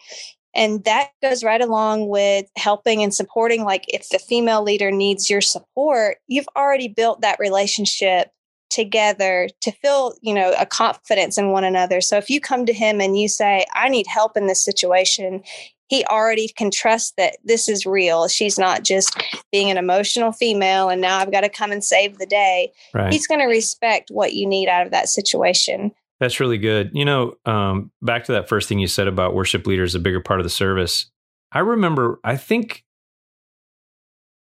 And 0.54 0.84
that 0.84 1.12
goes 1.22 1.44
right 1.44 1.62
along 1.62 2.10
with 2.10 2.46
helping 2.58 3.02
and 3.02 3.14
supporting. 3.14 3.64
Like, 3.64 3.86
if 3.88 4.10
the 4.10 4.20
female 4.20 4.62
leader 4.64 4.92
needs 4.92 5.30
your 5.30 5.42
support, 5.42 6.18
you've 6.28 6.50
already 6.58 6.90
built 6.90 7.22
that 7.22 7.40
relationship 7.40 8.32
together 8.70 9.50
to 9.62 9.72
feel, 9.72 10.14
you 10.22 10.34
know, 10.34 10.54
a 10.58 10.66
confidence 10.66 11.38
in 11.38 11.52
one 11.52 11.64
another. 11.64 12.02
So 12.02 12.18
if 12.18 12.30
you 12.30 12.40
come 12.42 12.66
to 12.66 12.74
him 12.74 13.02
and 13.02 13.20
you 13.20 13.28
say, 13.28 13.66
I 13.74 13.90
need 13.90 14.08
help 14.08 14.36
in 14.36 14.48
this 14.48 14.64
situation, 14.64 15.44
he 15.92 16.06
already 16.06 16.48
can 16.48 16.72
trust 16.72 17.18
that 17.18 17.36
this 17.44 17.68
is 17.68 17.86
real. 17.86 18.30
She's 18.30 18.58
not 18.58 18.84
just 18.84 19.22
being 19.52 19.70
an 19.70 19.78
emotional 19.78 20.32
female 20.32 20.88
and 20.88 21.02
now 21.02 21.18
I've 21.18 21.34
got 21.34 21.42
to 21.42 21.50
come 21.50 21.70
and 21.70 21.84
save 21.84 22.18
the 22.18 22.26
day. 22.26 22.72
Right. 22.94 23.12
He's 23.12 23.28
going 23.28 23.42
to 23.42 23.46
respect 23.46 24.10
what 24.10 24.32
you 24.32 24.48
need 24.48 24.70
out 24.70 24.86
of 24.86 24.94
that 24.94 25.10
situation. 25.10 25.92
That's 26.22 26.40
really 26.40 26.58
good. 26.58 26.92
You 26.94 27.04
know, 27.04 27.34
um, 27.46 27.92
back 28.02 28.24
to 28.26 28.32
that 28.32 28.48
first 28.48 28.70
thing 28.70 28.80
you 28.80 28.88
said 28.88 29.10
about 29.10 29.36
worship 29.36 29.68
leaders, 29.68 29.94
a 29.94 30.00
bigger 30.00 30.22
part 30.22 30.40
of 30.40 30.46
the 30.46 30.50
service. 30.50 31.12
I 31.52 31.60
remember, 31.60 32.22
I 32.24 32.38
think 32.38 32.86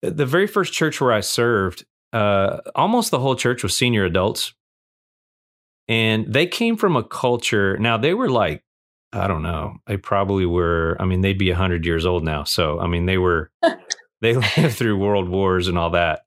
the 0.01 0.25
very 0.25 0.45
first 0.45 0.73
church 0.73 0.99
where 0.99 1.13
I 1.13 1.21
served, 1.21 1.85
uh, 2.11 2.57
almost 2.75 3.11
the 3.11 3.19
whole 3.19 3.37
church 3.37 3.63
was 3.63 3.73
senior 3.77 4.03
adults. 4.03 4.53
And 5.87 6.33
they 6.33 6.47
came 6.47 6.75
from 6.75 6.97
a 6.97 7.03
culture. 7.03 7.77
Now, 7.77 7.97
they 7.97 8.13
were 8.13 8.29
like, 8.29 8.61
I 9.11 9.27
don't 9.27 9.41
know. 9.41 9.77
They 9.87 9.97
probably 9.97 10.45
were, 10.45 10.95
I 10.99 11.05
mean, 11.05 11.21
they'd 11.21 11.37
be 11.37 11.49
100 11.49 11.85
years 11.85 12.05
old 12.05 12.23
now. 12.23 12.43
So, 12.43 12.79
I 12.79 12.87
mean, 12.87 13.05
they 13.05 13.17
were, 13.17 13.51
they 14.21 14.33
lived 14.57 14.75
through 14.75 14.97
world 14.97 15.29
wars 15.29 15.67
and 15.67 15.77
all 15.77 15.91
that. 15.91 16.25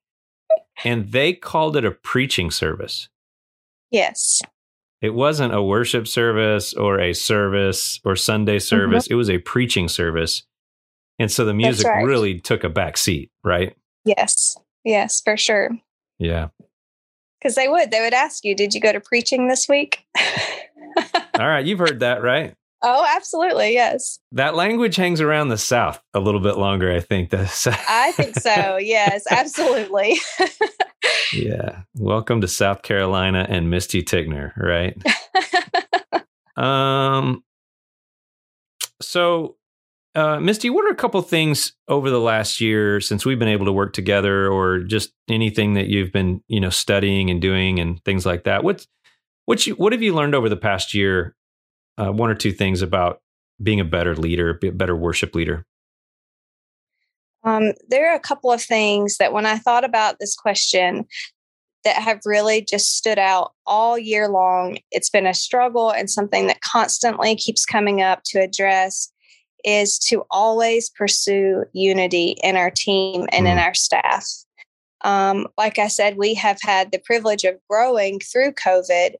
And 0.84 1.12
they 1.12 1.32
called 1.32 1.76
it 1.76 1.84
a 1.84 1.92
preaching 1.92 2.50
service. 2.50 3.08
Yes. 3.90 4.40
It 5.00 5.14
wasn't 5.14 5.54
a 5.54 5.62
worship 5.62 6.08
service 6.08 6.74
or 6.74 6.98
a 6.98 7.12
service 7.12 8.00
or 8.04 8.16
Sunday 8.16 8.58
service. 8.58 9.04
Mm-hmm. 9.04 9.12
It 9.12 9.16
was 9.16 9.30
a 9.30 9.38
preaching 9.38 9.88
service. 9.88 10.44
And 11.18 11.30
so 11.30 11.44
the 11.44 11.54
music 11.54 11.86
right. 11.86 12.04
really 12.04 12.40
took 12.40 12.64
a 12.64 12.68
back 12.68 12.96
seat, 12.96 13.30
right? 13.44 13.76
Yes. 14.04 14.56
Yes, 14.84 15.20
for 15.20 15.36
sure. 15.36 15.70
Yeah. 16.18 16.48
Because 17.40 17.54
they 17.54 17.68
would. 17.68 17.90
They 17.90 18.00
would 18.00 18.14
ask 18.14 18.44
you, 18.44 18.54
Did 18.54 18.74
you 18.74 18.80
go 18.80 18.92
to 18.92 19.00
preaching 19.00 19.48
this 19.48 19.68
week? 19.68 20.04
All 21.38 21.48
right. 21.48 21.64
You've 21.64 21.80
heard 21.80 22.00
that, 22.00 22.22
right? 22.22 22.54
Oh, 22.84 23.06
absolutely. 23.08 23.74
Yes. 23.74 24.18
That 24.32 24.56
language 24.56 24.96
hangs 24.96 25.20
around 25.20 25.48
the 25.48 25.58
South 25.58 26.02
a 26.14 26.20
little 26.20 26.40
bit 26.40 26.58
longer, 26.58 26.92
I 26.92 26.98
think. 26.98 27.30
The 27.30 27.42
I 27.88 28.12
think 28.12 28.34
so. 28.36 28.76
Yes, 28.80 29.24
absolutely. 29.30 30.18
yeah. 31.32 31.82
Welcome 31.94 32.40
to 32.40 32.48
South 32.48 32.82
Carolina 32.82 33.46
and 33.48 33.70
Misty 33.70 34.02
Tickner, 34.02 34.56
right? 34.56 35.00
um 36.56 37.44
so 39.00 39.56
uh, 40.14 40.38
Misty, 40.40 40.68
what 40.68 40.84
are 40.84 40.90
a 40.92 40.96
couple 40.96 41.22
things 41.22 41.72
over 41.88 42.10
the 42.10 42.20
last 42.20 42.60
year 42.60 43.00
since 43.00 43.24
we've 43.24 43.38
been 43.38 43.48
able 43.48 43.64
to 43.64 43.72
work 43.72 43.94
together, 43.94 44.46
or 44.46 44.80
just 44.80 45.12
anything 45.28 45.74
that 45.74 45.86
you've 45.86 46.12
been, 46.12 46.42
you 46.48 46.60
know, 46.60 46.68
studying 46.68 47.30
and 47.30 47.40
doing 47.40 47.78
and 47.78 48.04
things 48.04 48.26
like 48.26 48.44
that? 48.44 48.62
What's 48.62 48.86
what 49.46 49.66
you, 49.66 49.74
what 49.74 49.92
have 49.92 50.02
you 50.02 50.14
learned 50.14 50.34
over 50.34 50.50
the 50.50 50.56
past 50.56 50.92
year? 50.92 51.34
Uh, 51.98 52.11
one 52.11 52.31
or 52.31 52.35
two 52.35 52.52
things 52.52 52.83
about 52.83 53.20
being 53.62 53.81
a 53.81 53.85
better 53.85 54.16
leader, 54.16 54.55
be 54.55 54.68
a 54.68 54.72
better 54.72 54.96
worship 54.96 55.35
leader. 55.35 55.66
Um, 57.44 57.72
there 57.88 58.11
are 58.11 58.16
a 58.16 58.20
couple 58.20 58.52
of 58.52 58.62
things 58.62 59.18
that 59.18 59.33
when 59.33 59.46
I 59.46 59.59
thought 59.59 59.85
about 59.85 60.16
this 60.18 60.35
question 60.35 61.07
that 61.85 61.96
have 61.96 62.20
really 62.24 62.62
just 62.62 62.96
stood 62.96 63.18
out 63.18 63.52
all 63.66 63.98
year 63.98 64.28
long. 64.28 64.78
It's 64.90 65.11
been 65.11 65.26
a 65.26 65.35
struggle 65.35 65.90
and 65.90 66.11
something 66.11 66.46
that 66.46 66.61
constantly 66.61 67.35
keeps 67.35 67.66
coming 67.66 68.02
up 68.02 68.22
to 68.26 68.40
address 68.40 69.12
is 69.64 69.98
to 69.98 70.24
always 70.31 70.90
pursue 70.90 71.64
unity 71.72 72.37
in 72.42 72.57
our 72.57 72.70
team 72.70 73.26
and 73.33 73.46
mm. 73.46 73.52
in 73.52 73.59
our 73.59 73.74
staff. 73.74 74.28
Um, 75.05 75.48
like 75.59 75.78
I 75.78 75.88
said, 75.88 76.16
we 76.16 76.35
have 76.35 76.59
had 76.62 76.92
the 76.92 77.00
privilege 77.00 77.44
of 77.44 77.59
growing 77.68 78.20
through 78.20 78.52
COVID. 78.52 79.14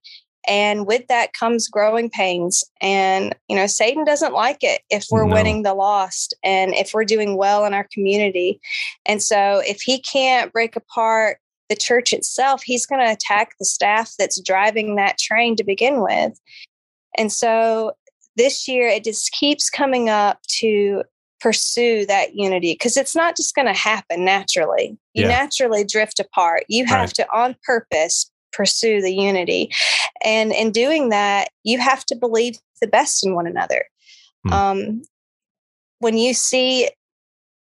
And 0.49 0.87
with 0.87 1.07
that 1.09 1.33
comes 1.33 1.69
growing 1.69 2.11
pains. 2.11 2.65
And, 2.81 3.35
you 3.49 3.57
know, 3.57 3.67
Satan 3.67 4.05
doesn't 4.05 4.33
like 4.33 4.59
it 4.63 4.83
if 4.91 5.07
we're 5.11 5.27
no. 5.27 5.35
winning 5.35 5.63
the 5.63 5.75
lost 5.75 6.35
and 6.43 6.75
if 6.75 6.93
we're 6.93 7.05
doing 7.05 7.37
well 7.37 7.65
in 7.65 7.75
our 7.75 7.87
community. 7.93 8.61
And 9.07 9.23
so 9.23 9.63
if 9.65 9.83
he 9.83 10.01
can't 10.01 10.53
break 10.53 10.75
apart 10.77 11.39
the 11.69 11.77
church 11.77 12.13
itself, 12.13 12.63
he's 12.63 12.87
going 12.87 13.01
to 13.01 13.13
attack 13.13 13.55
the 13.59 13.65
staff 13.65 14.13
that's 14.19 14.41
driving 14.41 14.97
that 14.97 15.19
train 15.19 15.57
to 15.57 15.65
begin 15.65 16.03
with. 16.03 16.33
And 17.17 17.33
so 17.33 17.93
this 18.37 18.67
year 18.67 18.89
it 18.89 19.05
just 19.05 19.31
keeps 19.33 19.71
coming 19.71 20.09
up 20.09 20.41
to 20.61 21.03
pursue 21.41 22.07
that 22.07 22.35
unity 22.35 22.73
because 22.73 22.97
it's 22.97 23.17
not 23.17 23.37
just 23.37 23.55
going 23.55 23.67
to 23.67 23.79
happen 23.79 24.25
naturally. 24.25 24.97
You 25.13 25.23
yeah. 25.23 25.29
naturally 25.29 25.85
drift 25.85 26.21
apart. 26.21 26.65
You 26.69 26.87
have 26.87 27.09
right. 27.09 27.15
to, 27.15 27.27
on 27.35 27.57
purpose, 27.65 28.31
pursue 28.53 29.01
the 29.01 29.15
unity. 29.15 29.71
And 30.25 30.53
in 30.53 30.71
doing 30.71 31.09
that, 31.09 31.49
you 31.65 31.79
have 31.79 32.05
to 32.07 32.17
believe 32.17 32.59
the 32.81 32.87
best 32.87 33.25
in 33.25 33.35
one 33.35 33.47
another. 33.47 33.85
Hmm. 34.47 34.53
Um, 34.53 35.03
when 35.99 36.19
you 36.19 36.35
see, 36.35 36.91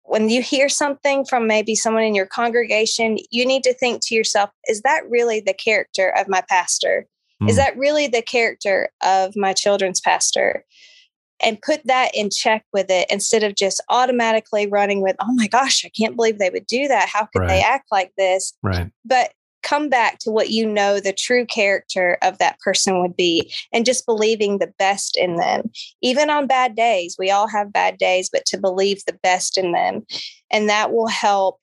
when 0.05 0.28
you 0.28 0.42
hear 0.42 0.68
something 0.68 1.24
from 1.24 1.46
maybe 1.46 1.74
someone 1.74 2.02
in 2.02 2.14
your 2.14 2.26
congregation, 2.26 3.18
you 3.31 3.46
need 3.46 3.62
to 3.64 3.72
think 3.72 4.02
to 4.02 4.14
yourself, 4.14 4.50
is 4.66 4.83
that 4.83 5.09
really 5.09 5.40
the 5.40 5.55
character 5.55 6.09
of 6.16 6.28
my 6.28 6.42
pastor? 6.48 7.07
Mm. 7.40 7.48
Is 7.48 7.57
that 7.57 7.76
really 7.76 8.09
the 8.09 8.22
character 8.22 8.90
of 9.00 9.37
my 9.37 9.52
children's 9.52 10.00
pastor? 10.00 10.64
And 11.44 11.61
put 11.61 11.85
that 11.87 12.11
in 12.14 12.31
check 12.31 12.64
with 12.72 12.88
it 12.88 13.09
instead 13.11 13.42
of 13.42 13.57
just 13.57 13.83
automatically 13.88 14.66
running 14.66 15.02
with, 15.02 15.16
oh 15.20 15.33
my 15.35 15.48
gosh, 15.48 15.85
I 15.85 15.88
can't 15.88 16.14
believe 16.14 16.38
they 16.38 16.50
would 16.50 16.66
do 16.66 16.88
that. 16.88 17.09
How 17.09 17.26
could 17.26 17.40
right. 17.40 17.48
they 17.48 17.62
act 17.62 17.88
like 17.90 18.12
this? 18.16 18.55
Right. 18.62 18.90
But 19.05 19.33
come 19.62 19.88
back 19.88 20.18
to 20.18 20.31
what 20.31 20.51
you 20.51 20.66
know 20.66 21.01
the 21.01 21.12
true 21.12 21.46
character 21.46 22.18
of 22.22 22.38
that 22.38 22.59
person 22.61 23.01
would 23.01 23.16
be 23.16 23.53
and 23.72 23.87
just 23.87 24.07
believing 24.07 24.59
the 24.59 24.72
best 24.79 25.16
in 25.16 25.37
them. 25.37 25.70
Even 26.03 26.31
on 26.31 26.46
bad 26.46 26.75
days 26.75 27.16
we 27.18 27.31
all 27.31 27.46
have 27.48 27.72
bad 27.72 27.98
days 27.98 28.29
but 28.33 28.44
to 28.46 28.59
believe 28.59 29.03
the 29.07 29.18
best 29.22 29.57
in 29.57 29.72
them. 29.72 30.05
And 30.51 30.68
that 30.68 30.92
will 30.92 31.09
help 31.09 31.59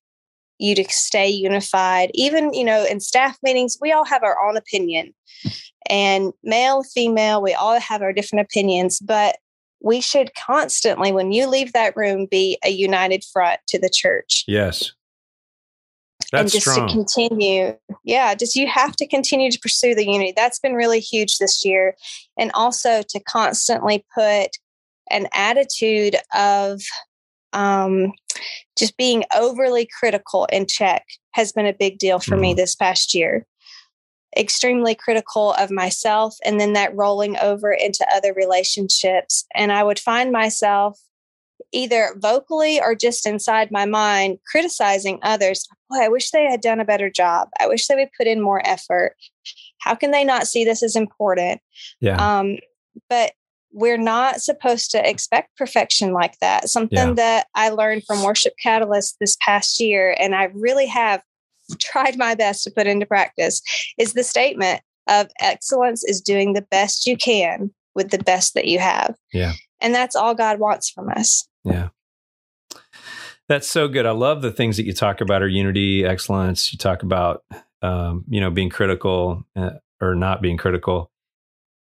you 0.57 0.75
to 0.75 0.83
stay 0.89 1.29
unified. 1.29 2.11
Even 2.13 2.53
you 2.53 2.63
know 2.63 2.85
in 2.85 2.99
staff 2.99 3.37
meetings 3.43 3.77
we 3.79 3.91
all 3.91 4.05
have 4.05 4.23
our 4.23 4.37
own 4.47 4.57
opinion. 4.57 5.13
And 5.89 6.33
male 6.43 6.83
female 6.83 7.41
we 7.41 7.53
all 7.53 7.79
have 7.79 8.01
our 8.01 8.13
different 8.13 8.45
opinions 8.45 8.99
but 8.99 9.37
we 9.81 10.01
should 10.01 10.31
constantly 10.35 11.13
when 11.13 11.31
you 11.31 11.47
leave 11.47 11.71
that 11.71 11.95
room 11.95 12.27
be 12.29 12.57
a 12.65 12.69
united 12.69 13.23
front 13.31 13.59
to 13.67 13.79
the 13.79 13.89
church. 13.89 14.43
Yes 14.47 14.91
that's 16.31 16.41
and 16.41 16.51
just 16.51 16.71
strong. 16.71 16.87
to 16.87 16.93
continue 16.93 17.75
yeah 18.03 18.33
just 18.35 18.55
you 18.55 18.67
have 18.67 18.95
to 18.95 19.07
continue 19.07 19.49
to 19.51 19.59
pursue 19.59 19.95
the 19.95 20.05
unity 20.05 20.33
that's 20.35 20.59
been 20.59 20.73
really 20.73 20.99
huge 20.99 21.37
this 21.37 21.65
year 21.65 21.95
and 22.37 22.51
also 22.53 23.01
to 23.07 23.19
constantly 23.21 24.05
put 24.13 24.49
an 25.11 25.27
attitude 25.33 26.15
of 26.35 26.81
um, 27.51 28.13
just 28.77 28.95
being 28.95 29.23
overly 29.35 29.89
critical 29.99 30.45
in 30.51 30.67
check 30.67 31.03
has 31.31 31.51
been 31.51 31.65
a 31.65 31.73
big 31.73 31.97
deal 31.97 32.19
for 32.19 32.37
mm. 32.37 32.41
me 32.41 32.53
this 32.53 32.75
past 32.75 33.13
year 33.13 33.45
extremely 34.37 34.93
critical 34.93 35.53
of 35.53 35.71
myself 35.71 36.35
and 36.45 36.59
then 36.59 36.73
that 36.73 36.95
rolling 36.95 37.35
over 37.39 37.71
into 37.71 38.05
other 38.13 38.31
relationships 38.33 39.45
and 39.55 39.71
i 39.71 39.83
would 39.83 39.97
find 39.97 40.31
myself 40.31 40.99
either 41.71 42.15
vocally 42.17 42.81
or 42.81 42.95
just 42.95 43.25
inside 43.27 43.71
my 43.71 43.85
mind 43.85 44.39
criticizing 44.49 45.19
others. 45.21 45.67
Boy, 45.89 46.03
I 46.03 46.07
wish 46.07 46.31
they 46.31 46.45
had 46.45 46.61
done 46.61 46.79
a 46.79 46.85
better 46.85 47.09
job. 47.09 47.49
I 47.59 47.67
wish 47.67 47.87
they 47.87 47.95
would 47.95 48.09
put 48.17 48.27
in 48.27 48.41
more 48.41 48.61
effort. 48.65 49.15
How 49.79 49.95
can 49.95 50.11
they 50.11 50.23
not 50.23 50.47
see 50.47 50.65
this 50.65 50.83
as 50.83 50.95
important? 50.95 51.61
Yeah. 52.01 52.17
Um, 52.17 52.57
but 53.09 53.33
we're 53.71 53.97
not 53.97 54.41
supposed 54.41 54.91
to 54.91 55.09
expect 55.09 55.55
perfection 55.55 56.11
like 56.11 56.37
that. 56.39 56.69
Something 56.69 57.09
yeah. 57.09 57.13
that 57.13 57.47
I 57.55 57.69
learned 57.69 58.03
from 58.05 58.23
Worship 58.23 58.53
Catalyst 58.61 59.17
this 59.19 59.37
past 59.41 59.79
year, 59.79 60.15
and 60.19 60.35
I 60.35 60.45
really 60.53 60.87
have 60.87 61.21
tried 61.79 62.17
my 62.17 62.35
best 62.35 62.63
to 62.63 62.71
put 62.71 62.87
into 62.87 63.05
practice, 63.05 63.61
is 63.97 64.13
the 64.13 64.23
statement 64.23 64.81
of 65.07 65.27
excellence 65.39 66.03
is 66.03 66.21
doing 66.21 66.53
the 66.53 66.61
best 66.61 67.07
you 67.07 67.17
can 67.17 67.71
with 67.95 68.11
the 68.11 68.19
best 68.19 68.53
that 68.53 68.65
you 68.65 68.79
have. 68.79 69.15
Yeah. 69.33 69.53
And 69.81 69.93
that's 69.93 70.15
all 70.15 70.35
God 70.35 70.59
wants 70.59 70.89
from 70.89 71.09
us. 71.09 71.47
Yeah. 71.63 71.89
That's 73.47 73.67
so 73.67 73.87
good. 73.87 74.05
I 74.05 74.11
love 74.11 74.41
the 74.41 74.51
things 74.51 74.77
that 74.77 74.85
you 74.85 74.93
talk 74.93 75.21
about 75.21 75.41
are 75.41 75.47
unity, 75.47 76.05
excellence. 76.05 76.71
You 76.71 76.77
talk 76.77 77.01
about, 77.01 77.43
um, 77.81 78.23
you 78.29 78.39
know, 78.39 78.51
being 78.51 78.69
critical 78.69 79.43
uh, 79.55 79.71
or 79.99 80.13
not 80.13 80.41
being 80.41 80.57
critical. 80.57 81.11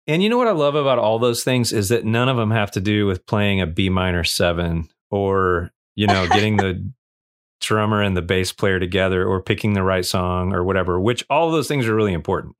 And 0.07 0.23
you 0.23 0.29
know 0.29 0.38
what 0.38 0.47
I 0.47 0.51
love 0.51 0.75
about 0.75 0.99
all 0.99 1.19
those 1.19 1.43
things 1.43 1.73
is 1.73 1.89
that 1.89 2.05
none 2.05 2.29
of 2.29 2.38
them 2.38 2.51
have 2.51 2.71
to 2.71 2.79
do 2.79 3.05
with 3.05 3.25
playing 3.25 3.60
a 3.60 3.67
B 3.67 3.89
minor 3.89 4.23
seven 4.23 4.88
or, 5.12 5.71
you 5.95 6.07
know, 6.07 6.25
getting 6.29 6.55
the 6.55 6.89
drummer 7.60 8.01
and 8.01 8.15
the 8.15 8.21
bass 8.21 8.53
player 8.53 8.79
together 8.79 9.25
or 9.25 9.41
picking 9.41 9.73
the 9.73 9.83
right 9.83 10.05
song 10.05 10.53
or 10.53 10.63
whatever, 10.63 10.97
which 10.97 11.25
all 11.29 11.47
of 11.47 11.53
those 11.53 11.67
things 11.67 11.86
are 11.86 11.95
really 11.95 12.13
important. 12.13 12.55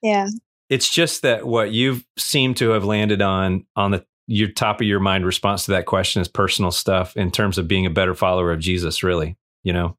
Yeah. 0.00 0.28
It's 0.70 0.88
just 0.88 1.20
that 1.20 1.46
what 1.46 1.72
you've 1.72 2.06
seemed 2.16 2.56
to 2.58 2.70
have 2.70 2.84
landed 2.84 3.20
on 3.20 3.66
on 3.76 3.90
the 3.90 4.06
your 4.26 4.48
top 4.48 4.80
of 4.80 4.86
your 4.86 5.00
mind 5.00 5.26
response 5.26 5.64
to 5.64 5.72
that 5.72 5.86
question 5.86 6.22
is 6.22 6.28
personal 6.28 6.70
stuff 6.70 7.16
in 7.16 7.30
terms 7.30 7.58
of 7.58 7.68
being 7.68 7.86
a 7.86 7.90
better 7.90 8.14
follower 8.14 8.52
of 8.52 8.60
Jesus, 8.60 9.02
really, 9.02 9.36
you 9.62 9.72
know? 9.72 9.96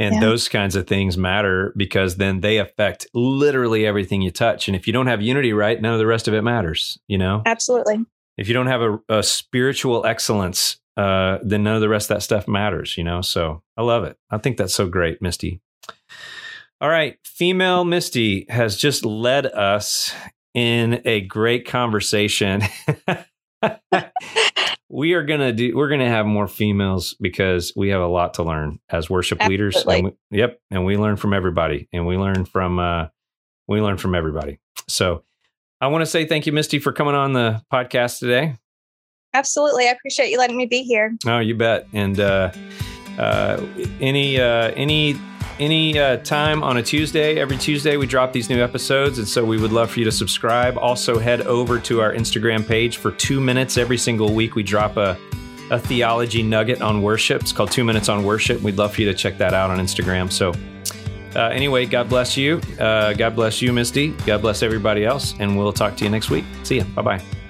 And 0.00 0.14
yeah. 0.14 0.20
those 0.20 0.48
kinds 0.48 0.76
of 0.76 0.86
things 0.86 1.18
matter 1.18 1.72
because 1.76 2.16
then 2.16 2.40
they 2.40 2.58
affect 2.58 3.08
literally 3.14 3.84
everything 3.84 4.22
you 4.22 4.30
touch. 4.30 4.68
And 4.68 4.76
if 4.76 4.86
you 4.86 4.92
don't 4.92 5.08
have 5.08 5.20
unity 5.20 5.52
right, 5.52 5.80
none 5.80 5.92
of 5.92 5.98
the 5.98 6.06
rest 6.06 6.28
of 6.28 6.34
it 6.34 6.42
matters, 6.42 6.98
you 7.08 7.18
know? 7.18 7.42
Absolutely. 7.44 8.04
If 8.36 8.46
you 8.46 8.54
don't 8.54 8.68
have 8.68 8.82
a, 8.82 8.98
a 9.08 9.22
spiritual 9.24 10.06
excellence, 10.06 10.78
uh, 10.96 11.38
then 11.42 11.64
none 11.64 11.74
of 11.74 11.80
the 11.80 11.88
rest 11.88 12.10
of 12.10 12.16
that 12.16 12.22
stuff 12.22 12.46
matters, 12.46 12.96
you 12.96 13.02
know? 13.02 13.22
So 13.22 13.62
I 13.76 13.82
love 13.82 14.04
it. 14.04 14.16
I 14.30 14.38
think 14.38 14.56
that's 14.56 14.74
so 14.74 14.88
great, 14.88 15.20
Misty. 15.20 15.60
All 16.80 16.88
right. 16.88 17.18
Female 17.24 17.84
Misty 17.84 18.46
has 18.48 18.76
just 18.76 19.04
led 19.04 19.46
us 19.46 20.14
in 20.58 21.02
a 21.04 21.20
great 21.20 21.68
conversation. 21.68 22.62
we 24.88 25.12
are 25.12 25.22
gonna 25.22 25.52
do. 25.52 25.76
We're 25.76 25.88
gonna 25.88 26.08
have 26.08 26.26
more 26.26 26.48
females 26.48 27.14
because 27.20 27.72
we 27.76 27.90
have 27.90 28.00
a 28.00 28.08
lot 28.08 28.34
to 28.34 28.42
learn 28.42 28.80
as 28.90 29.08
worship 29.08 29.38
Absolutely. 29.40 29.56
leaders. 29.56 29.84
And 29.86 30.04
we, 30.04 30.36
yep, 30.36 30.60
and 30.72 30.84
we 30.84 30.96
learn 30.96 31.16
from 31.16 31.32
everybody, 31.32 31.88
and 31.92 32.08
we 32.08 32.16
learn 32.16 32.44
from 32.44 32.80
uh, 32.80 33.06
we 33.68 33.80
learn 33.80 33.98
from 33.98 34.16
everybody. 34.16 34.58
So, 34.88 35.22
I 35.80 35.86
want 35.86 36.02
to 36.02 36.06
say 36.06 36.26
thank 36.26 36.44
you, 36.46 36.52
Misty, 36.52 36.80
for 36.80 36.92
coming 36.92 37.14
on 37.14 37.34
the 37.34 37.62
podcast 37.72 38.18
today. 38.18 38.56
Absolutely, 39.34 39.86
I 39.86 39.92
appreciate 39.92 40.30
you 40.30 40.38
letting 40.38 40.56
me 40.56 40.66
be 40.66 40.82
here. 40.82 41.14
Oh, 41.24 41.38
you 41.38 41.54
bet. 41.54 41.86
And 41.92 42.18
uh, 42.18 42.50
uh, 43.16 43.64
any 44.00 44.40
uh, 44.40 44.72
any 44.74 45.14
any 45.60 45.98
uh, 45.98 46.18
time 46.18 46.62
on 46.62 46.76
a 46.76 46.82
Tuesday. 46.82 47.38
Every 47.38 47.56
Tuesday, 47.56 47.96
we 47.96 48.06
drop 48.06 48.32
these 48.32 48.48
new 48.48 48.62
episodes. 48.62 49.18
And 49.18 49.26
so 49.26 49.44
we 49.44 49.60
would 49.60 49.72
love 49.72 49.90
for 49.90 49.98
you 49.98 50.04
to 50.04 50.12
subscribe. 50.12 50.78
Also, 50.78 51.18
head 51.18 51.42
over 51.42 51.78
to 51.80 52.00
our 52.00 52.12
Instagram 52.12 52.66
page 52.66 52.96
for 52.96 53.10
two 53.12 53.40
minutes 53.40 53.76
every 53.76 53.98
single 53.98 54.34
week. 54.34 54.54
We 54.54 54.62
drop 54.62 54.96
a, 54.96 55.18
a 55.70 55.78
theology 55.78 56.42
nugget 56.42 56.82
on 56.82 57.02
worship. 57.02 57.42
It's 57.42 57.52
called 57.52 57.70
Two 57.70 57.84
Minutes 57.84 58.08
on 58.08 58.24
Worship. 58.24 58.60
We'd 58.62 58.76
love 58.76 58.94
for 58.94 59.02
you 59.02 59.08
to 59.08 59.14
check 59.14 59.38
that 59.38 59.54
out 59.54 59.70
on 59.70 59.78
Instagram. 59.78 60.30
So, 60.32 60.52
uh, 61.34 61.48
anyway, 61.48 61.86
God 61.86 62.08
bless 62.08 62.36
you. 62.36 62.60
Uh, 62.78 63.12
God 63.12 63.34
bless 63.34 63.60
you, 63.60 63.72
Misty. 63.72 64.08
God 64.26 64.40
bless 64.40 64.62
everybody 64.62 65.04
else. 65.04 65.34
And 65.38 65.58
we'll 65.58 65.72
talk 65.72 65.96
to 65.98 66.04
you 66.04 66.10
next 66.10 66.30
week. 66.30 66.44
See 66.62 66.76
you. 66.76 66.84
Bye 66.84 67.02
bye. 67.02 67.47